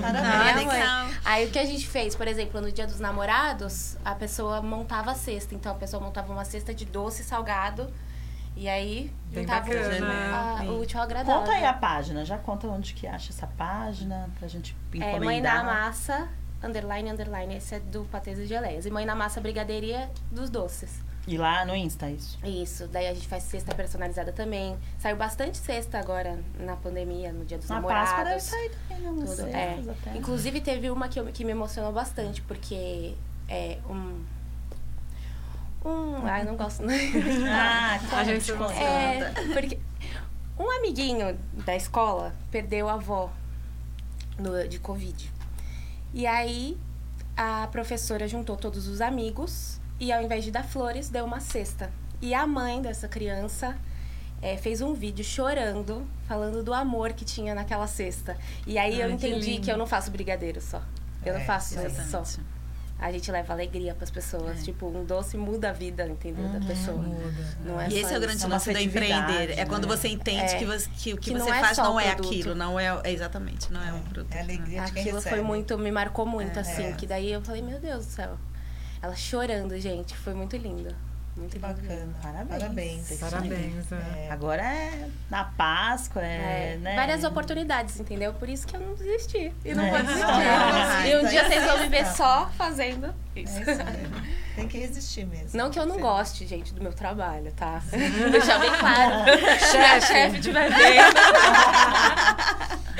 [0.00, 0.72] Parabéns.
[0.72, 4.60] Ah, Aí o que a gente fez, por exemplo, no Dia dos Namorados, a pessoa
[4.60, 5.54] montava a cesta.
[5.54, 7.92] Então a pessoa montava uma cesta de doce salgado
[8.56, 10.58] E aí, Bem juntava o- bacana.
[10.60, 11.40] a- o útil ao agradável.
[11.40, 15.16] Conta aí a página, já conta onde que acha essa página pra gente encomendar.
[15.16, 16.28] É, Mãe na Massa,
[16.64, 17.54] underline, underline.
[17.56, 18.86] Esse é do Patês e Geleias.
[18.86, 20.90] E Mãe na Massa, brigadeiria dos doces.
[21.26, 22.38] E lá no Insta, isso.
[22.44, 24.76] Isso, daí a gente faz cesta personalizada também.
[24.98, 28.10] Saiu bastante cesta agora na pandemia, no Dia dos Na Namorados.
[28.10, 29.10] Páscoa deve sair também, né?
[29.10, 29.78] umas Tudo, é.
[29.90, 30.18] até.
[30.18, 33.14] Inclusive teve uma que, eu- que me emocionou bastante, porque
[33.48, 34.22] é um.
[35.84, 36.26] Um.
[36.26, 36.82] Ai, não gosto.
[37.50, 38.74] Ah, A gente conte.
[38.74, 39.78] É, porque
[40.58, 43.30] um amiguinho da escola perdeu a avó
[44.38, 45.32] no- de Covid.
[46.14, 46.78] E aí
[47.36, 51.90] a professora juntou todos os amigos e ao invés de dar flores, deu uma cesta.
[52.22, 53.76] E a mãe dessa criança
[54.40, 58.36] eh, fez um vídeo chorando, falando do amor que tinha naquela cesta.
[58.66, 59.70] E aí eu Ai, que entendi que, lindo.
[59.70, 60.80] eu não faço brigadeiro só.
[61.24, 62.22] Eu É, não faço isso só.
[62.98, 64.62] A gente leva alegria pras pessoas.
[64.64, 66.48] Tipo, um doce muda a vida, entendeu?
[66.48, 67.04] Da pessoa.
[67.64, 68.86] Não é E só esse é o grande É lance do afetividade,
[69.32, 69.58] empreender.
[69.60, 69.96] É quando né?
[69.96, 70.58] você entende É.
[70.58, 72.30] que, você, que o que, Que não você é faz não é produto.
[72.30, 74.32] aquilo, não é, é exatamente, não é um produto.
[74.32, 76.62] É a alegria de quem Aquilo foi muito, me marcou muito, É.
[76.62, 76.84] assim.
[76.84, 76.92] É.
[76.92, 78.38] Que daí eu falei, meu Deus do céu.
[79.02, 80.16] Ela chorando, gente.
[80.16, 80.94] Foi muito lindo.
[81.36, 82.14] Muito Que bacana.
[82.22, 82.48] Parabéns.
[82.48, 83.18] Parabéns.
[83.18, 83.92] Parabéns.
[83.92, 84.26] é.
[84.26, 84.30] É.
[84.30, 86.94] Agora é na Páscoa, é, É, né?
[86.94, 88.32] Várias oportunidades, entendeu?
[88.34, 89.52] Por isso que eu não desisti.
[89.64, 89.90] E não É.
[89.90, 91.08] vou desistir.
[91.10, 93.58] E um dia vocês vão me ver só fazendo É isso.
[93.60, 94.22] isso mesmo.
[94.56, 95.50] Tem que resistir mesmo.
[95.58, 96.00] Não que eu não Sim.
[96.02, 97.82] goste, gente, do meu trabalho, tá?
[98.30, 99.24] Deixar bem claro.
[99.58, 101.20] Se a chefe estiver vendo.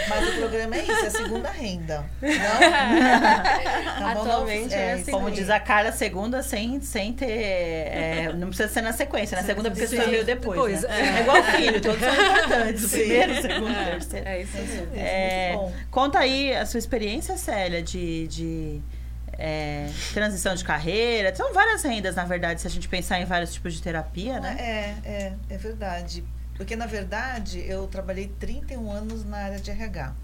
[0.09, 2.05] Mas o programa é isso, é segunda renda.
[2.21, 2.31] Não?
[2.31, 4.33] Tá bom, não?
[4.35, 7.27] Atualmente é isso Como diz a Carla, segunda sem, sem ter.
[7.31, 9.97] é, não precisa ser na sequência, na segunda porque Sim.
[9.97, 10.59] você veio depois.
[10.59, 10.89] Depois, né?
[11.01, 11.19] é.
[11.19, 11.21] é.
[11.23, 12.83] igual filho, todos são importantes.
[12.91, 12.99] Sim.
[12.99, 14.29] primeiro, segundo, o terceiro.
[14.29, 14.87] É isso É isso mesmo.
[14.93, 15.73] mesmo, É, muito bom.
[15.91, 18.83] conta aí a sua experiência, Célia, de, de
[19.39, 21.35] é, transição de carreira.
[21.35, 24.57] São várias rendas, na verdade, se a gente pensar em vários tipos de terapia, né?
[24.59, 26.25] É, é, é verdade.
[26.57, 30.15] Porque, na verdade, eu trabalhei 31 anos na área de RH.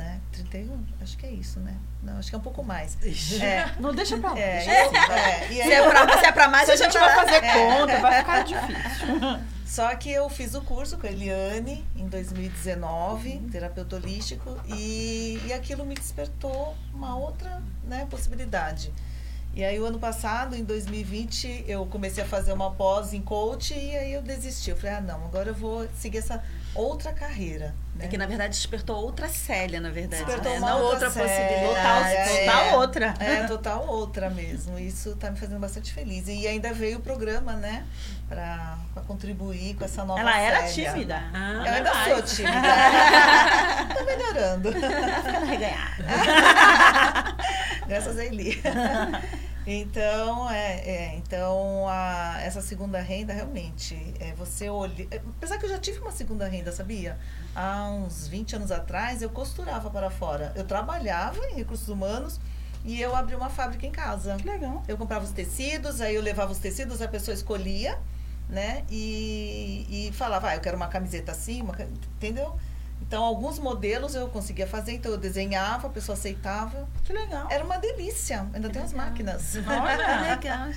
[0.00, 0.18] Né?
[0.32, 1.76] 31, acho que é isso, né?
[2.02, 2.96] Não, acho que é um pouco mais.
[3.42, 4.38] É, Não deixa pra lá.
[4.38, 7.44] é, deixa é, Se é pra, se é pra mais, Se a gente vai fazer
[7.44, 7.52] É.
[7.52, 9.06] conta, vai ficar difícil.
[9.66, 13.48] Só que eu fiz o curso com a Eliane em 2019, Uhum.
[13.50, 18.90] terapeuta holístico, e, e aquilo me despertou uma outra né, possibilidade.
[19.52, 23.74] E aí, o ano passado, em 2020, eu comecei a fazer uma pós em coach
[23.74, 24.70] e aí eu desisti.
[24.70, 26.42] Eu falei, ah, não, agora eu vou seguir essa
[26.74, 27.74] outra carreira.
[27.94, 28.04] Né?
[28.04, 30.24] É que na verdade despertou outra Célia, na verdade.
[30.24, 30.58] Despertou né?
[30.58, 31.66] uma Não outra outra possibilidade.
[31.74, 32.44] Total, é.
[32.46, 33.14] total outra.
[33.20, 34.78] É, total outra mesmo.
[34.78, 36.26] Isso tá me fazendo bastante feliz.
[36.28, 37.84] E ainda veio o programa, né?
[38.28, 40.92] Pra, pra contribuir com essa nova Ela era Célia.
[40.92, 41.22] tímida.
[41.34, 42.14] Ah, Eu ainda mais.
[42.14, 42.62] sou tímida.
[43.98, 44.72] Tô melhorando.
[44.72, 46.04] Ficando reganhada.
[47.88, 48.62] Graças a Eli.
[49.72, 55.06] Então, é, é, então a, essa segunda renda realmente é você olha.
[55.36, 57.16] Apesar que eu já tive uma segunda renda, sabia?
[57.54, 60.52] Há uns 20 anos atrás eu costurava para fora.
[60.56, 62.40] Eu trabalhava em recursos humanos
[62.84, 64.34] e eu abri uma fábrica em casa.
[64.38, 64.82] Que legal.
[64.88, 67.96] Eu comprava os tecidos, aí eu levava os tecidos, a pessoa escolhia,
[68.48, 68.84] né?
[68.90, 71.76] E, e falava, ah, eu quero uma camiseta assim, uma
[72.16, 72.58] entendeu?
[73.00, 76.86] Então, alguns modelos eu conseguia fazer, então eu desenhava, a pessoa aceitava.
[77.02, 77.48] Que legal.
[77.50, 78.46] Era uma delícia.
[78.54, 79.56] Ainda tem as máquinas.
[79.66, 80.68] Olha, legal.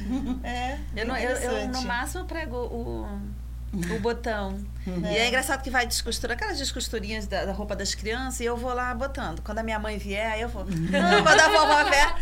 [0.44, 3.08] É, Eu, não- eu, eu, no máximo prego o,
[3.96, 4.58] o botão.
[4.88, 8.58] E é engraçado que vai descostura, aquelas descosturinhas da, da roupa das crianças, e eu
[8.58, 9.42] vou lá botando.
[9.42, 10.66] Quando a minha mãe vier, aí eu vou.
[10.66, 10.72] Não,
[11.24, 12.16] quando a vovó vier.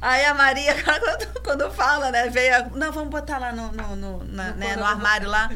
[0.00, 2.28] Aí a Maria, quando, quando fala, né?
[2.30, 2.54] Veio.
[2.56, 5.50] a- Não, vamos botar lá no, no, no, na- No né, no armário lá.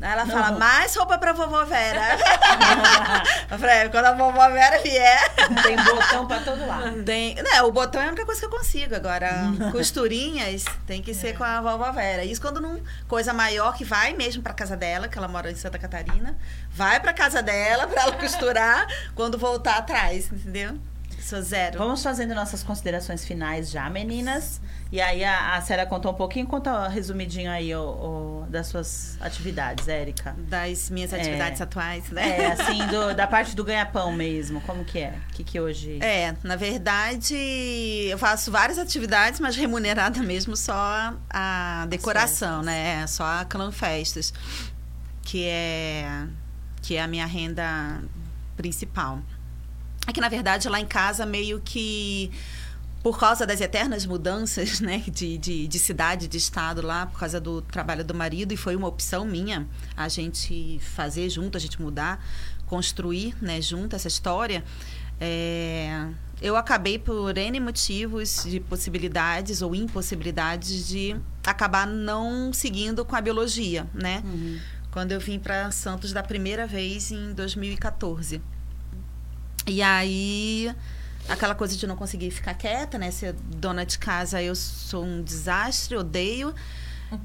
[0.00, 0.58] Aí ela fala, Não.
[0.58, 2.18] mais roupa pra vovó Vera.
[3.50, 5.34] eu falei, quando a vovó Vera vier.
[5.62, 7.02] Tem botão pra todo lado.
[7.04, 8.94] Tem, né, o botão é a única coisa que eu consigo.
[8.94, 9.30] Agora,
[9.72, 12.24] costurinhas tem que ser com a vovó Vera.
[12.24, 12.82] Isso quando não.
[13.08, 16.36] Coisa maior que vai mesmo pra casa dela, que ela mora em Santa Catarina.
[16.70, 20.78] Vai pra casa dela pra ela costurar quando voltar atrás, entendeu?
[21.24, 21.78] Sou zero.
[21.78, 24.60] Vamos fazendo nossas considerações finais já, meninas.
[24.92, 29.16] E aí a, a Célia contou um pouquinho, conta resumidinho aí o, o- das suas
[29.22, 30.36] atividades, Érica.
[30.38, 31.20] Das minhas É.
[31.20, 32.40] atividades atuais, né?
[32.40, 35.14] É, assim, do- da parte do ganha-pão mesmo, como que é?
[35.30, 35.98] O que, que hoje...
[36.02, 43.00] É, na verdade, eu faço várias atividades, mas remunerada mesmo só a decoração, né?
[43.02, 44.30] É, Só a Clã Festas,
[45.22, 46.26] que é,
[46.82, 48.02] que é a minha renda
[48.58, 49.20] principal.
[50.06, 52.30] É que, na verdade, lá em casa, meio que
[53.04, 57.38] por causa das eternas mudanças, né, de, de, de cidade, de estado lá, por causa
[57.38, 61.80] do trabalho do marido, e foi uma opção minha a gente fazer junto, a gente
[61.80, 62.24] mudar,
[62.64, 64.64] construir, né, junto essa história.
[65.20, 66.08] É,
[66.40, 71.14] eu acabei por N motivos de possibilidades ou impossibilidades de
[71.46, 74.22] acabar não seguindo com a biologia, né?
[74.24, 74.58] Uhum.
[74.90, 78.40] quando eu vim para Santos da primeira vez em 2014.
[79.66, 80.74] E aí,
[81.28, 83.10] aquela coisa de não conseguir ficar quieta, né?
[83.10, 86.54] Ser dona de casa, eu sou um desastre, odeio.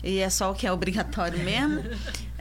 [0.03, 1.84] E é só o que é obrigatório mesmo.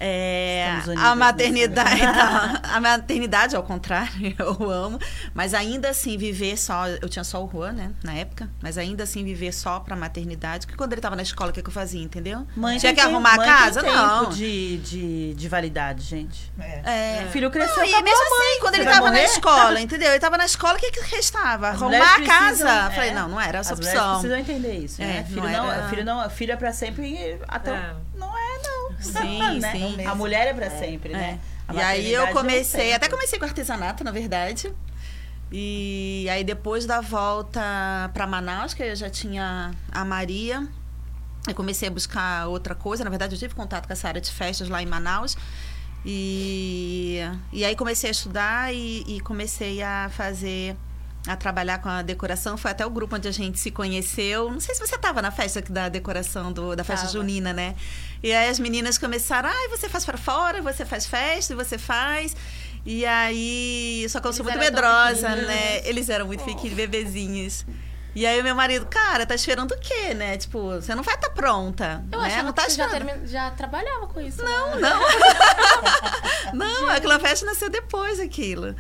[0.01, 4.99] É, a nessa, maternidade, então, a maternidade, ao contrário, eu amo.
[5.35, 6.87] Mas ainda assim, viver só.
[6.87, 7.91] Eu tinha só o Juan, né?
[8.05, 8.49] Na época.
[8.63, 10.67] Mas ainda assim, viver só pra maternidade.
[10.67, 12.47] Porque quando ele tava na escola, o que, que eu fazia, entendeu?
[12.57, 13.83] Mãe Tinha tem que arrumar a casa?
[13.83, 14.21] Tem Não.
[14.27, 16.53] tempo de, de, de validade, gente.
[16.61, 17.19] É.
[17.23, 17.25] É.
[17.27, 18.49] O filho cresceu, Não, e mesmo a mãe.
[18.51, 20.11] assim, quando ele vai tava na escola, entendeu?
[20.11, 21.71] Ele tava na escola, o que, que restava?
[21.71, 22.65] As Arrumar a casa.
[22.65, 23.15] precisam- Falei, é.
[23.15, 24.13] não, não era essa As opção.
[24.21, 25.19] precisam entender isso, né?
[25.19, 27.95] É, filho, não era- filho, não, filho é pra sempre até É.
[28.15, 29.01] Não é, não.
[29.01, 29.73] Sim, né?
[29.73, 30.07] sim.
[30.07, 31.39] A mulher é pra sempre, né?
[31.69, 31.75] É.
[31.75, 34.73] E aí eu comecei, até comecei com artesanato, na verdade.
[35.51, 37.61] E aí depois da volta
[38.13, 40.67] para Manaus, que eu já tinha a Maria,
[41.47, 43.05] eu comecei a buscar outra coisa.
[43.05, 45.37] Na verdade, eu tive contato com essa área de festas lá em Manaus.
[46.05, 47.21] E,
[47.53, 50.77] e aí comecei a estudar e, e comecei a fazer
[51.27, 52.57] a trabalhar com a decoração.
[52.57, 54.51] Foi até o grupo onde a gente se conheceu.
[54.51, 57.19] Não sei se você estava na festa da decoração do, da festa Tava.
[57.19, 57.75] junina, né?
[58.23, 61.77] E aí as meninas começaram, ai, você faz para fora, você faz festa, e você
[61.79, 62.35] faz.
[62.87, 65.87] E aí, só que eu sou Eles muito medrosa, né?
[65.87, 67.67] Eles eram muito pequenos, bebezinhos.
[68.15, 70.37] E aí meu marido, cara, tá esperando o quê, né?
[70.39, 72.43] Tipo, você não vai estar pronta, Eu né?
[72.43, 73.09] Não tá que já, esperando.
[73.09, 74.43] termi- já trabalhava com isso.
[74.43, 74.89] Não, né?
[74.89, 76.55] não.
[76.55, 78.75] não, a Clanfest nasceu depois aquilo.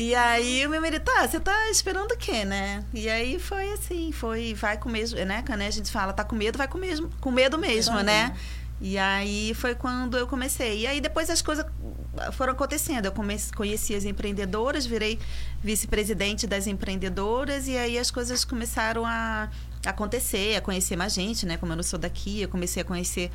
[0.00, 2.84] E aí o meu marido, tá, você tá esperando o quê, né?
[2.94, 5.42] E aí foi assim, foi, vai com mesmo, né?
[5.44, 8.32] Quando a gente fala, tá com medo, vai com, mesmo, com medo mesmo, né?
[8.80, 10.82] E aí foi quando eu comecei.
[10.82, 11.66] E aí depois as coisas
[12.34, 13.06] foram acontecendo.
[13.06, 13.12] Eu
[13.56, 15.18] conheci as empreendedoras, virei
[15.64, 19.50] vice-presidente das empreendedoras e aí as coisas começaram a
[19.84, 21.56] acontecer, a conhecer mais gente, né?
[21.56, 23.32] Como eu não sou daqui, eu comecei a conhecer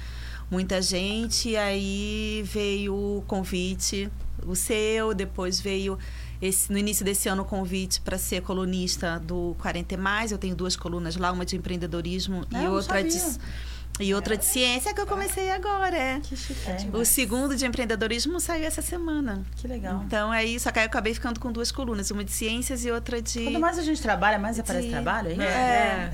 [0.49, 1.49] muita gente.
[1.49, 4.09] E aí veio o convite,
[4.45, 5.99] o seu, depois veio
[6.43, 10.31] esse, no início desse ano o convite para ser colunista do 40 e mais.
[10.31, 13.39] Eu tenho duas colunas lá, uma de empreendedorismo Ah, e outra de.
[13.99, 16.19] E outra de ciência que eu comecei agora, é.
[16.19, 16.59] Que chique.
[16.93, 19.43] O segundo de empreendedorismo saiu essa semana.
[19.57, 20.01] Que legal.
[20.07, 22.91] Então aí, só que aí eu acabei ficando com duas colunas, uma de ciências e
[22.91, 25.41] outra de Quanto mais a gente trabalha, mais aparece de- trabalho, é isso?
[25.43, 26.11] É,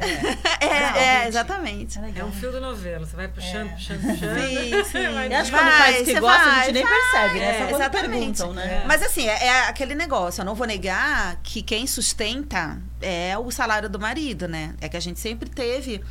[0.59, 1.27] É, é, gente.
[1.29, 1.99] exatamente.
[1.99, 3.05] É é um fio do novelo.
[3.05, 4.39] Você vai puxando, puxando, puxando.
[4.39, 5.29] Sim, sim.
[5.29, 6.93] E acho que quando faz o que gosta, a vai, gente nem vai.
[6.93, 7.45] percebe, né?
[7.45, 8.09] É, Só quando exatamente.
[8.09, 8.83] perguntam, né?
[8.85, 13.49] Mas assim, é, é aquele negócio, eu não vou negar que quem sustenta é o
[13.51, 14.75] salário do marido, né?
[14.81, 16.01] É que a gente sempre teve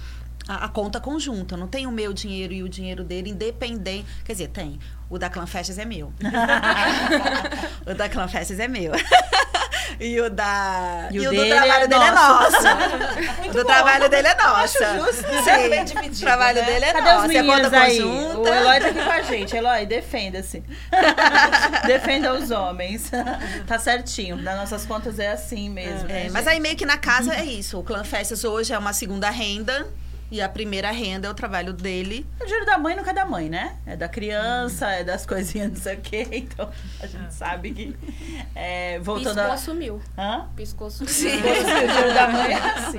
[0.49, 1.57] a, a conta conjunta.
[1.57, 4.07] Não tem o meu dinheiro e o dinheiro dele independente.
[4.25, 4.81] Quer dizer, tem.
[5.11, 6.13] O da Clan Festas é meu.
[7.87, 8.93] o da Clan Festas é meu.
[10.01, 11.09] e o da.
[11.11, 12.53] E o do dele trabalho é dele é nosso.
[12.53, 12.67] nosso.
[13.49, 14.85] o do trabalho dele é nosso.
[14.85, 15.25] Acho justo.
[15.45, 15.69] Sim.
[15.71, 16.67] Bem dividido, O trabalho né?
[16.67, 17.25] dele é Cadê os nosso.
[17.25, 18.01] É meninos conta aí?
[18.03, 18.39] conjunta.
[18.51, 19.57] O Eloy tá aqui com a gente.
[19.57, 20.65] Eloy, defenda-se.
[21.87, 23.11] Defenda os homens.
[23.67, 24.37] tá certinho.
[24.37, 26.09] Nas nossas contas é assim mesmo.
[26.09, 26.55] É, né, mas gente?
[26.55, 27.79] aí meio que na casa é isso.
[27.79, 29.87] O Clã Festas hoje é uma segunda renda.
[30.31, 32.27] E a primeira renda é o trabalho dele.
[32.41, 33.77] O dinheiro da mãe nunca é da mãe, né?
[33.87, 36.27] É da criança, é das coisinhas, não sei o quê.
[36.49, 36.71] Então,
[37.01, 37.97] a gente sabe que.
[38.55, 39.57] É, voltando Piscou, a.
[39.57, 40.03] sumiu.
[40.19, 40.47] Hã?
[40.55, 41.13] Piscou, sumiu.
[41.13, 41.29] Sim.
[41.39, 42.99] O dinheiro da mãe é assim.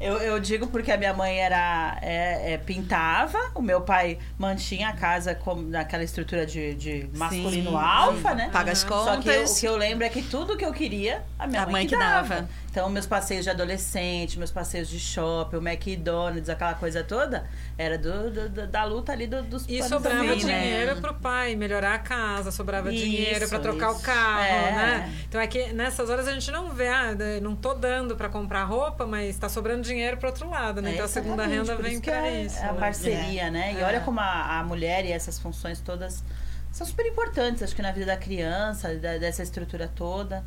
[0.00, 4.88] Eu, eu digo porque a minha mãe era é, é, pintava, o meu pai mantinha
[4.90, 8.50] a casa como naquela estrutura de, de masculino Sim, alfa, né?
[8.52, 9.60] Paga as Só que eu- o contas.
[9.60, 11.94] que eu lembro é que tudo que eu queria, a minha A mãe, mãe que
[11.94, 12.28] que dava.
[12.34, 12.48] dava.
[12.78, 17.44] Então, meus passeios de adolescente, meus passeios de shopping, o McDonald's, aquela coisa toda,
[17.76, 20.60] era do, do- da luta ali do- dos E sobrava vida, né?
[20.62, 24.02] dinheiro pro pai melhorar a casa, sobrava Isso, dinheiro pra trocar o isso.
[24.02, 24.70] carro, É.
[24.72, 25.14] né?
[25.28, 27.08] Então é que nessas horas a gente não vê, ah,
[27.42, 30.90] não tô dando pra comprar roupa, mas tá sobrando dinheiro pro outro lado, né?
[30.90, 32.58] É, então a segunda renda vem isso que pra é, isso.
[32.60, 32.78] É a né?
[32.78, 33.72] parceria, né?
[33.74, 33.84] E É.
[33.84, 36.22] olha como a, a mulher e essas funções todas
[36.70, 40.44] são super importantes, acho que na vida da criança, da- dessa estrutura toda.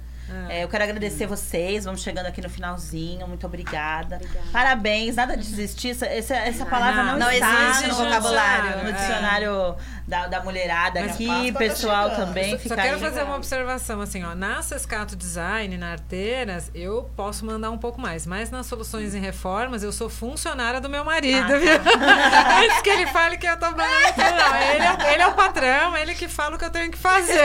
[0.50, 0.60] É.
[0.60, 4.16] É, eu quero agradecer vocês, vamos chegando aqui no finalzinho, muito obrigada.
[4.18, 4.48] Obrigada.
[4.52, 8.90] Parabéns, nada de desistir, essa, essa, palavra não, Não, não está existe no vocabulário, no
[8.90, 8.92] é.
[8.92, 9.76] dicionário
[10.08, 12.26] da, da mulherada Mas aqui, tá pessoal chegando.
[12.28, 12.58] também.
[12.60, 13.02] Só, só quero aí.
[13.02, 14.36] fazer uma observação assim, ó.
[14.36, 18.26] Na Sescato Design, na Arteiras, eu posso mandar um pouco mais.
[18.26, 21.72] Mas nas soluções em reformas, eu sou funcionária do meu marido, Ah, viu?
[22.64, 23.88] Antes que ele fale que eu tô mandando
[24.38, 24.56] não.
[24.56, 27.40] Ele é, ele é o patrão, ele que fala o que eu tenho que fazer.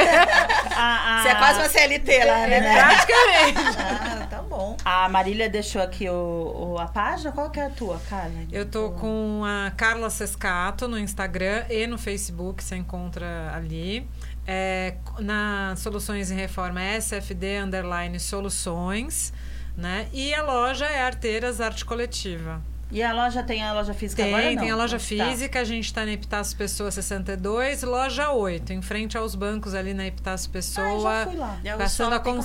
[0.77, 2.61] A- a- Você é quase uma CLT lá, né?
[2.81, 3.79] Praticamente.
[3.79, 4.77] Ah, tá bom.
[4.85, 7.33] A Marília deixou aqui o, o- a página.
[7.33, 8.33] Qual que é a tua, Carla?
[8.53, 14.09] Eu tô com a Carla Sescato no Instagram e no Facebook, você encontra ali.
[14.47, 19.33] É, na Soluções em Reforma é SFD Underline Soluções,
[19.77, 20.07] né?
[20.13, 22.63] E a loja é Arteiras Arte Coletiva.
[22.89, 24.53] E a loja tem a loja física Tem, agora?
[24.53, 24.61] não?
[24.63, 25.05] tem a loja Tá.
[25.05, 29.93] física, a gente está na Epitácio Pessoa 62, loja 8, em frente aos bancos ali
[29.93, 31.01] na Epitácio Ah, Pessoa.
[31.25, 31.61] já fui lá.
[31.65, 32.43] É o Passando a como é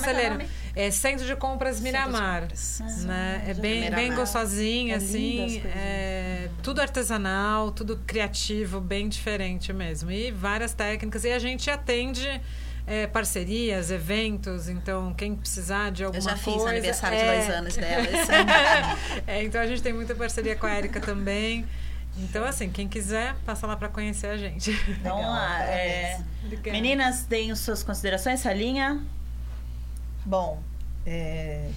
[0.74, 0.86] é?
[0.86, 2.40] É Centro de Compras Centro de Miramar.
[2.42, 2.82] Compras.
[3.06, 3.44] Né?
[3.46, 4.16] É já bem, bem Miramar.
[4.16, 5.62] gostosinha, É assim.
[5.76, 10.10] É, tudo artesanal, tudo criativo, bem diferente mesmo.
[10.10, 11.22] E várias técnicas.
[11.24, 12.40] E a gente atende
[12.86, 14.68] é, parcerias, eventos.
[14.68, 16.58] Então, quem precisar de alguma Eu já coisa.
[16.58, 18.06] fiz aniversário é, de dois anos dela.
[19.26, 21.66] é, então a gente tem muita parceria com a Erika também.
[22.18, 24.70] Então, assim, quem quiser, passa lá para conhecer a gente.
[24.88, 26.20] Então, Legal, lá, é,
[26.66, 29.02] meninas, deem as suas considerações, Salinha.
[30.24, 30.62] Bom,
[31.06, 31.70] é,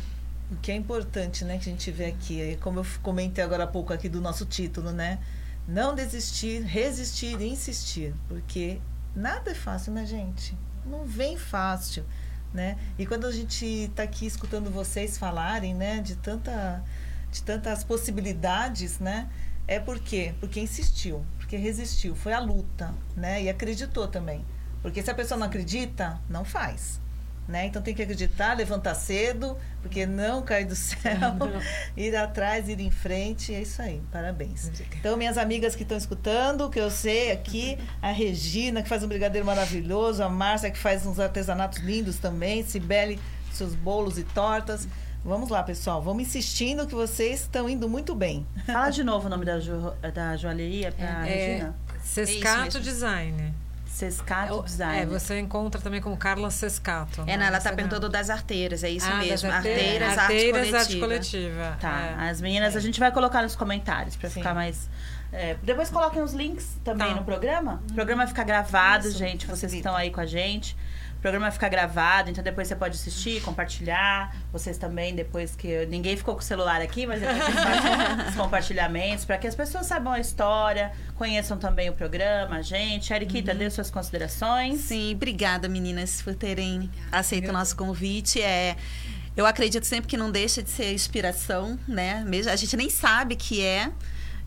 [0.51, 3.64] o que é importante, né, que a gente vê aqui, é como eu comentei agora
[3.64, 5.20] há pouco aqui do nosso título, né?
[5.68, 8.80] Não desistir, resistir e insistir, porque
[9.16, 10.56] nada é fácil, né, gente?
[10.86, 12.06] Não vem fácil,
[12.54, 12.78] né?
[12.98, 16.84] E quando a gente está aqui escutando vocês falarem, né, de tanta
[17.32, 19.30] de tantas possibilidades, né?
[19.68, 20.34] É por quê?
[20.40, 23.44] Porque insistiu, porque resistiu, foi a luta, né?
[23.44, 24.46] E acreditou também.
[24.82, 27.02] Porque se a pessoa não acredita, não faz.
[27.48, 27.68] Né?
[27.68, 31.36] Então tem que acreditar, levantar cedo, porque não cair do céu,
[31.96, 34.02] ir atrás, ir em frente, é isso aí.
[34.12, 34.72] Parabéns.
[34.98, 39.08] Então, minhas amigas que estão escutando, que eu sei aqui, a Regina, que faz um
[39.08, 43.20] brigadeiro maravilhoso, a Márcia, que faz uns artesanatos lindos também, Cibele,
[43.54, 44.88] seus bolos e tortas.
[45.24, 48.46] Vamos lá, pessoal, vamos insistindo que vocês estão indo muito bem.
[48.66, 51.76] Fala de novo o nome da, jo da joalheria pra É, Regina.
[52.04, 52.82] Sescato mesmo.
[52.82, 53.54] Design.
[53.96, 55.02] Sescato Design.
[55.04, 57.24] É, você encontra também como Carla Sescato.
[57.26, 59.50] É, não, ela tá Você perguntando das arteiras, é isso Ah, mesmo.
[59.50, 61.48] arteiras, Arteiras, arteiras, arte arte coletiva.
[61.48, 61.78] coletiva.
[61.80, 62.30] Tá, é.
[62.30, 64.41] as meninas a gente vai colocar nos comentários pra Sim.
[64.41, 64.89] ficar mais.
[65.32, 67.16] é, depois coloquem os links também Tá.
[67.16, 67.82] no programa.
[67.89, 69.48] O programa fica gravado, gente.
[69.48, 70.76] Vocês que estão aí com a gente.
[71.26, 74.36] O programa fica gravado, então depois você pode assistir, compartilhar.
[74.53, 75.84] Vocês também, depois que.
[75.88, 79.55] Ninguém ficou com o celular aqui, mas depois vocês fazem os compartilhamentos para que as
[79.55, 83.11] pessoas saibam a história, conheçam também o programa, a gente.
[83.11, 84.82] Eriquita, dê suas considerações.
[84.82, 88.39] Sim, obrigada, meninas, por terem aceito o nosso convite.
[88.39, 88.76] É,
[89.36, 92.23] eu acredito sempre que não deixa de ser inspiração, né?
[92.23, 93.91] Mesmo, a gente nem sabe que é.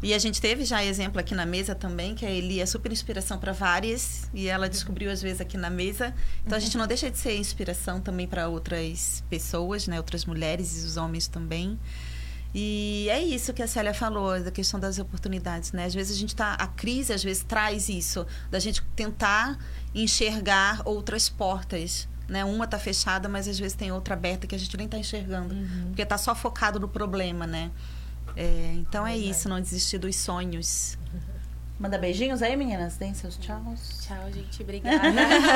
[0.01, 2.93] E a gente teve já exemplo aqui na mesa também, que a Eli é super
[2.93, 6.15] inspiração para várias, e ela descobriu às vezes aqui na mesa.
[6.47, 9.97] Então a gente não deixa de ser inspiração também para outras pessoas, né?
[9.97, 11.79] Outras mulheres e os homens também.
[12.55, 15.85] E é isso que a Célia falou, da questão das oportunidades, né?
[15.85, 16.55] Às vezes a gente tá.
[16.55, 19.59] A crise às vezes traz isso, da gente tentar
[19.95, 22.09] enxergar outras portas.
[22.29, 22.45] Né?
[22.45, 25.55] Uma tá fechada, mas às vezes tem outra aberta que a gente nem tá enxergando.
[25.87, 27.71] Porque tá só focado no problema, né?
[28.41, 30.97] É, então é isso, não desistir dos sonhos.
[31.79, 32.97] Manda beijinhos aí, meninas.
[32.97, 34.01] Deem seus tchauz.
[34.07, 34.63] Tchau, gente.
[34.63, 34.99] Obrigada.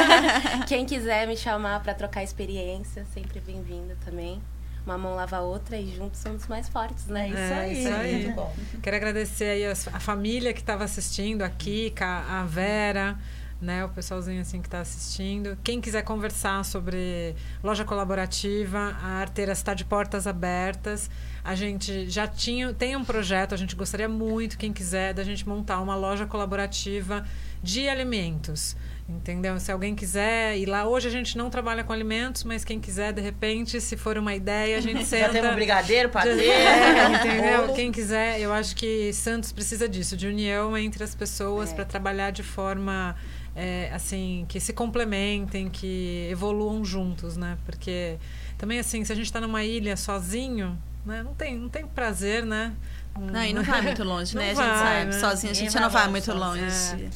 [0.67, 4.43] Quem quiser me chamar para trocar experiência, sempre bem-vindo também.
[4.85, 7.29] Uma mão lava a outra e juntos somos mais fortes, né?
[7.29, 7.79] Isso É, aí.
[7.79, 8.25] isso aí.
[8.25, 8.53] Muito bom.
[8.83, 13.17] Quero agradecer aí a família que estava assistindo, a Kika, a Vera,
[13.63, 15.57] né, o pessoalzinho assim que está assistindo.
[15.63, 21.09] Quem quiser conversar sobre loja colaborativa, a Arteira está de portas abertas.
[21.45, 25.49] A gente já tinha, tem um projeto, a gente gostaria muito, quem quiser, da gente
[25.49, 27.25] montar uma loja colaborativa
[27.63, 28.77] de alimentos.
[29.09, 29.59] Entendeu?
[29.59, 33.13] Se alguém quiser ir lá, hoje a gente não trabalha com alimentos, mas quem quiser,
[33.13, 35.33] de repente, se for uma ideia, a gente Já senta.
[35.33, 36.41] temos brigadeiro, padeiro.
[36.41, 37.75] É, entendeu?
[37.75, 41.75] Quem quiser, eu acho que Santos precisa disso, de união entre as pessoas É.
[41.75, 43.15] para trabalhar de forma
[43.55, 47.59] é, assim que se complementem, que evoluam juntos, né?
[47.65, 48.19] Porque
[48.59, 51.23] também assim, se a gente está numa ilha sozinho, né?
[51.23, 52.75] Não tem, não tem prazer, né?
[53.19, 54.53] Não, e não vai muito longe, né?
[54.53, 55.13] Não a gente vai, sabe.
[55.13, 55.21] né?
[55.21, 56.71] Sozinha a gente não vai muito longe.
[56.71, 57.11] sozinho.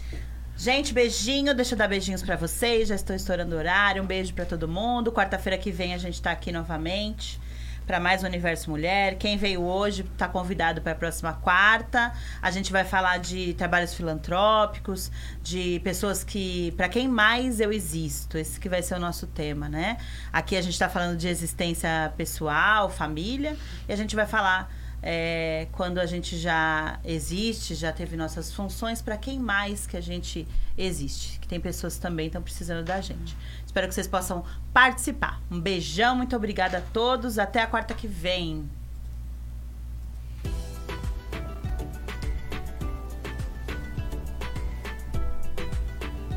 [0.59, 1.55] Gente, beijinho.
[1.55, 2.89] Deixa eu dar beijinhos pra vocês.
[2.89, 4.03] Já estou estourando o horário.
[4.03, 5.13] Um beijo pra todo mundo.
[5.13, 7.39] Quarta-feira que vem a gente tá aqui novamente
[7.87, 9.17] para mais Universo Mulher.
[9.17, 12.13] Quem veio hoje tá convidado para a próxima quarta.
[12.43, 15.11] A gente vai falar de trabalhos filantrópicos,
[15.43, 18.37] de pessoas que, para quem mais eu existo.
[18.37, 19.99] Esse que vai ser o nosso tema, né?
[20.33, 23.57] Aqui a gente tá falando de existência pessoal, família,
[23.89, 24.69] e a gente vai falar
[25.03, 30.01] é, quando a gente já existe, já teve nossas funções, para quem mais que a
[30.01, 31.39] gente existe.
[31.39, 33.37] Que tem pessoas também estão precisando da gente.
[33.77, 35.39] Espero que vocês possam participar.
[35.51, 37.39] Um beijão, muito obrigada a todos.
[37.39, 38.67] Até a quarta que vem.